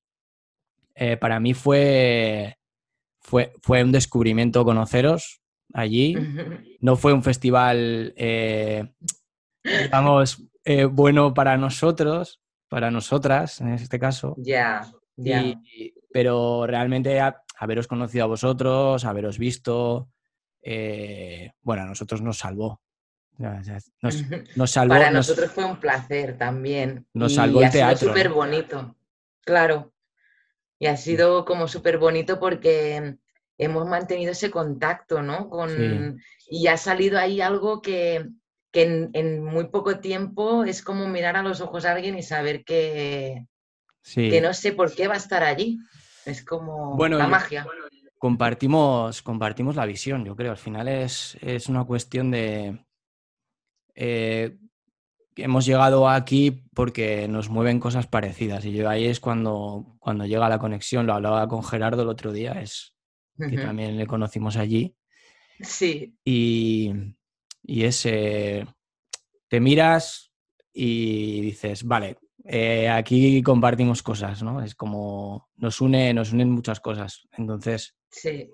Eh, 0.93 1.18
para 1.18 1.39
mí 1.39 1.54
fue, 1.54 2.58
fue, 3.20 3.54
fue, 3.62 3.84
un 3.84 3.91
descubrimiento 3.91 4.66
conoceros 4.66 5.41
allí. 5.74 6.16
No 6.82 6.98
fue 6.98 7.14
un 7.14 7.24
festival, 7.24 8.14
eh, 8.16 8.93
digamos, 9.64 10.43
eh, 10.64 10.86
bueno 10.86 11.34
para 11.34 11.58
nosotros, 11.58 12.43
para 12.70 12.91
nosotras 12.91 13.60
en 13.60 13.70
este 13.70 13.98
caso. 13.98 14.36
Ya, 14.38 14.91
ya. 15.16 15.60
Pero 16.12 16.68
realmente 16.68 17.20
haberos 17.58 17.88
conocido 17.88 18.26
a 18.26 18.28
vosotros, 18.28 19.04
haberos 19.04 19.39
visto, 19.39 20.12
bueno, 20.62 21.84
a 21.84 21.86
nosotros 21.88 22.22
nos 22.22 22.38
salvó. 22.38 22.85
Nos, 23.38 24.74
Para 24.88 25.12
nosotros 25.12 25.52
fue 25.52 25.66
un 25.66 25.80
placer 25.80 26.38
también. 26.38 27.06
Nos 27.14 27.36
salvó 27.36 27.62
el 27.62 27.72
teatro. 27.72 28.10
súper 28.10 28.30
bonito, 28.30 28.96
claro. 29.42 29.94
Y 30.80 30.88
ha 30.88 30.98
sido 30.98 31.46
como 31.46 31.68
súper 31.68 31.98
bonito 31.98 32.40
porque 32.40 33.18
hemos 33.58 33.88
mantenido 33.88 34.32
ese 34.32 34.52
contacto, 34.52 35.22
¿no? 35.22 35.50
Con, 35.50 36.20
Y 36.48 36.68
ha 36.68 36.78
salido 36.78 37.18
ahí 37.18 37.42
algo 37.42 37.82
que, 37.82 38.30
en, 38.74 39.44
muy 39.44 39.68
poco 39.68 40.00
tiempo 40.00 40.64
es 40.66 40.82
como 40.82 41.08
mirar 41.08 41.38
a 41.38 41.44
los 41.44 41.62
ojos 41.62 41.86
a 41.86 41.94
alguien 41.94 42.18
y 42.18 42.24
saber 42.24 42.64
que, 42.66 43.46
que 44.14 44.42
no 44.42 44.54
sé 44.54 44.74
por 44.74 44.94
qué 44.94 45.08
va 45.08 45.16
a 45.16 45.18
estar 45.18 45.44
allí. 45.44 45.80
Es 46.26 46.44
como 46.44 46.98
la 47.08 47.28
magia. 47.28 47.68
compartimos, 48.18 49.22
compartimos 49.22 49.76
la 49.76 49.86
visión, 49.86 50.26
yo 50.26 50.36
creo. 50.36 50.52
Al 50.52 50.58
final 50.58 50.88
es, 50.88 51.38
es 51.42 51.70
una 51.70 51.84
cuestión 51.86 52.32
de... 52.32 52.85
Eh, 53.96 54.58
hemos 55.36 55.66
llegado 55.66 56.08
aquí 56.10 56.64
porque 56.74 57.28
nos 57.28 57.50
mueven 57.50 57.80
cosas 57.80 58.08
parecidas 58.08 58.66
y 58.66 58.74
yo 58.74 58.89
ahí 58.89 59.06
es 59.06 59.20
cuando, 59.20 59.98
cuando 60.00 60.26
llega 60.26 60.50
la 60.50 60.60
conexión. 60.60 61.08
Lo 61.08 61.14
hablaba 61.14 61.48
con 61.48 61.64
Gerardo 61.64 62.04
el 62.04 62.10
otro 62.10 62.32
día, 62.32 62.62
es 62.62 62.96
que 63.38 63.58
también 63.58 63.98
le 63.98 64.08
conocimos 64.08 64.58
allí. 64.58 64.96
Sí. 65.60 66.16
Y, 66.24 66.91
y 67.64 67.84
ese, 67.84 68.66
te 69.48 69.60
miras 69.60 70.32
y 70.74 71.41
dices, 71.41 71.84
vale, 71.84 72.18
eh, 72.43 72.89
aquí 72.89 73.41
compartimos 73.41 74.04
cosas, 74.04 74.43
¿no? 74.43 74.62
Es 74.62 74.76
como 74.76 75.50
nos 75.58 75.82
une, 75.82 76.14
nos 76.14 76.32
unen 76.32 76.52
muchas 76.52 76.80
cosas. 76.80 77.28
Entonces, 77.32 77.96
sí. 78.10 78.52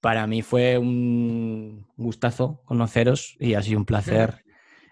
para 0.00 0.26
mí 0.26 0.42
fue 0.42 0.78
un 0.78 1.86
gustazo 1.96 2.62
conoceros 2.64 3.36
y 3.38 3.54
ha 3.54 3.62
sido 3.62 3.78
un 3.78 3.84
placer 3.84 4.44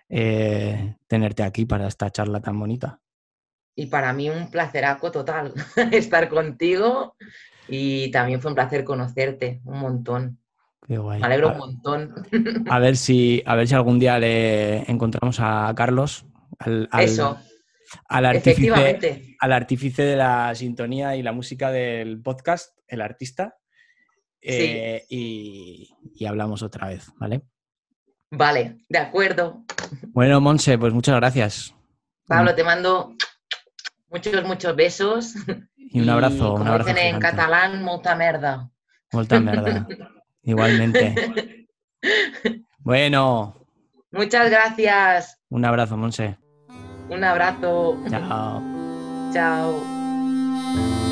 eh, 0.09 0.97
tenerte 1.07 1.43
aquí 1.43 1.67
para 1.67 1.87
esta 1.87 2.11
charla 2.11 2.41
tan 2.41 2.59
bonita. 2.59 3.01
Y 3.75 3.87
para 3.87 4.13
mí 4.13 4.29
un 4.29 4.51
placeraco 4.51 5.11
total 5.13 5.53
estar 5.93 6.29
contigo 6.29 7.15
y 7.69 8.11
también 8.11 8.41
fue 8.41 8.51
un 8.51 8.55
placer 8.55 8.85
conocerte 8.85 9.61
un 9.65 9.79
montón. 9.79 10.39
Qué 10.87 10.99
guay. 10.99 11.21
Me 11.21 11.27
alegro 11.27 11.53
un 11.53 11.59
montón. 11.59 12.15
A 12.71 12.79
ver 12.79 12.97
si, 12.97 13.43
a 13.45 13.55
ver 13.55 13.69
si 13.69 13.75
algún 13.75 13.99
día 13.99 14.19
le 14.19 14.91
encontramos 14.91 15.39
a 15.41 15.73
Carlos. 15.77 16.25
Al, 16.59 16.89
Eso 16.99 17.39
al 18.09 18.27
artífice, 18.27 19.37
al 19.39 19.53
artífice 19.53 20.03
de 20.03 20.17
la 20.17 20.55
sintonía 20.55 21.17
y 21.17 21.23
la 21.23 21.33
música 21.33 21.71
del 21.71 22.21
podcast, 22.21 22.79
el 22.87 23.01
artista, 23.01 23.57
eh, 24.41 25.05
y, 25.09 25.89
hablamos 26.27 26.63
otra 26.63 26.89
vez, 26.89 27.11
¿vale? 27.17 27.43
Vale, 28.31 28.79
de 28.89 28.99
acuerdo. 28.99 29.63
Bueno, 30.09 30.41
Monse, 30.41 30.79
pues 30.79 30.93
muchas 30.93 31.17
gracias. 31.17 31.75
Pablo, 32.27 32.55
te 32.55 32.63
mando 32.63 33.15
muchos, 34.11 34.45
muchos 34.45 34.77
besos. 34.77 35.35
Y 35.91 36.01
un 36.01 36.11
abrazo. 36.11 36.55
un 36.55 36.67
abrazo 36.69 36.91
dicen 36.91 37.15
en 37.15 37.21
catalán, 37.21 37.83
molta 37.83 38.15
merda. 38.15 38.71
Molta 39.13 39.41
merda. 39.41 39.87
Igualmente. 40.43 41.67
Bueno. 42.81 43.55
Muchas 44.13 44.49
gracias. 44.51 45.39
Un 45.51 45.65
abrazo, 45.65 45.97
Monse. 45.97 46.39
Un 47.11 47.25
abrazo. 47.25 47.99
Chao. 48.09 48.63
Chao. 49.33 51.08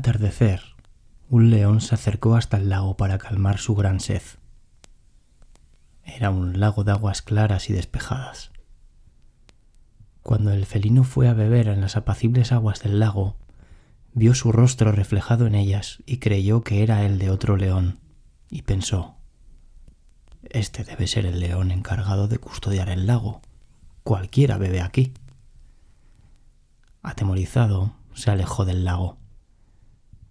Atardecer, 0.00 0.62
un 1.28 1.50
león 1.50 1.82
se 1.82 1.94
acercó 1.94 2.34
hasta 2.34 2.56
el 2.56 2.70
lago 2.70 2.96
para 2.96 3.18
calmar 3.18 3.58
su 3.58 3.74
gran 3.74 4.00
sed. 4.00 4.22
Era 6.02 6.30
un 6.30 6.58
lago 6.58 6.84
de 6.84 6.92
aguas 6.92 7.20
claras 7.20 7.68
y 7.68 7.74
despejadas. 7.74 8.50
Cuando 10.22 10.52
el 10.52 10.64
felino 10.64 11.04
fue 11.04 11.28
a 11.28 11.34
beber 11.34 11.68
en 11.68 11.82
las 11.82 11.96
apacibles 11.96 12.50
aguas 12.50 12.82
del 12.82 12.98
lago, 12.98 13.36
vio 14.14 14.34
su 14.34 14.52
rostro 14.52 14.90
reflejado 14.90 15.46
en 15.46 15.54
ellas 15.54 16.02
y 16.06 16.16
creyó 16.16 16.62
que 16.62 16.82
era 16.82 17.04
el 17.04 17.18
de 17.18 17.30
otro 17.30 17.56
león, 17.56 18.00
y 18.50 18.62
pensó 18.62 19.16
Este 20.42 20.82
debe 20.82 21.06
ser 21.06 21.26
el 21.26 21.40
león 21.40 21.70
encargado 21.70 22.26
de 22.26 22.38
custodiar 22.38 22.88
el 22.88 23.06
lago. 23.06 23.42
Cualquiera 24.02 24.56
bebe 24.56 24.80
aquí. 24.80 25.12
Atemorizado, 27.02 27.94
se 28.14 28.30
alejó 28.30 28.64
del 28.64 28.84
lago 28.84 29.19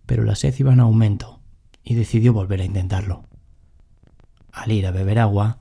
pero 0.09 0.23
la 0.23 0.33
sed 0.33 0.55
iba 0.57 0.73
en 0.73 0.79
aumento 0.79 1.39
y 1.83 1.93
decidió 1.93 2.33
volver 2.33 2.61
a 2.61 2.65
intentarlo. 2.65 3.25
Al 4.51 4.71
ir 4.71 4.87
a 4.87 4.91
beber 4.91 5.19
agua, 5.19 5.59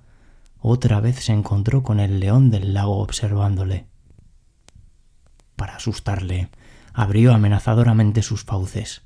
otra 0.58 1.00
vez 1.00 1.16
se 1.16 1.34
encontró 1.34 1.82
con 1.82 2.00
el 2.00 2.18
león 2.18 2.50
del 2.50 2.72
lago 2.72 2.96
observándole. 2.96 3.88
Para 5.54 5.76
asustarle, 5.76 6.48
abrió 6.94 7.34
amenazadoramente 7.34 8.22
sus 8.22 8.44
fauces, 8.44 9.02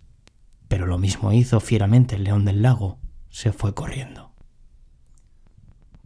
pero 0.69 0.87
lo 0.87 0.97
mismo 0.99 1.33
hizo 1.33 1.59
fieramente 1.59 2.15
el 2.15 2.23
león 2.23 2.45
del 2.45 2.63
lago, 2.63 3.01
se 3.29 3.51
fue 3.51 3.75
corriendo. 3.75 4.31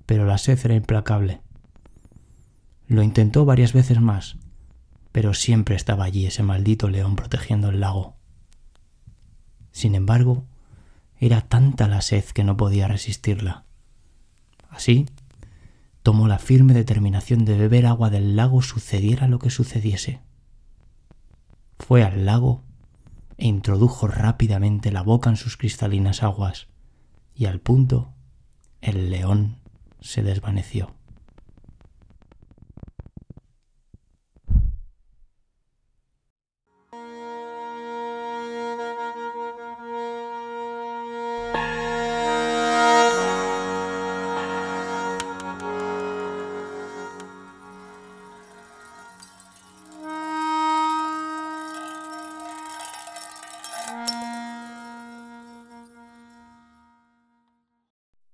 Pero 0.07 0.25
la 0.25 0.39
sed 0.39 0.59
era 0.65 0.77
implacable. 0.77 1.43
Lo 2.87 3.03
intentó 3.03 3.45
varias 3.45 3.75
veces 3.75 4.01
más, 4.01 4.39
pero 5.13 5.35
siempre 5.35 5.77
estaba 5.77 6.05
allí 6.05 6.25
ese 6.25 6.43
maldito 6.43 6.89
león 6.89 7.17
protegiendo 7.17 7.69
el 7.69 7.81
lago. 7.81 8.16
Sin 9.77 9.95
embargo, 9.95 10.47
era 11.21 11.43
tanta 11.43 11.87
la 11.87 12.01
sed 12.01 12.25
que 12.25 12.45
no 12.45 12.57
podía 12.57 12.89
resistirla. 12.89 13.67
Así, 14.71 15.05
tomó 16.03 16.29
la 16.29 16.39
firme 16.39 16.73
determinación 16.73 17.45
de 17.45 17.59
beber 17.59 17.85
agua 17.85 18.09
del 18.09 18.37
lago 18.37 18.63
sucediera 18.63 19.29
lo 19.29 19.39
que 19.39 19.51
sucediese. 19.51 20.23
Fue 21.79 22.03
al 22.03 22.25
lago 22.25 22.63
e 23.37 23.49
introdujo 23.49 24.07
rápidamente 24.07 24.91
la 24.91 25.03
boca 25.03 25.29
en 25.29 25.37
sus 25.37 25.59
cristalinas 25.59 26.23
aguas, 26.23 26.69
y 27.35 27.45
al 27.45 27.61
punto 27.61 28.15
el 28.81 29.11
león 29.11 29.59
se 30.01 30.23
desvaneció. 30.23 30.96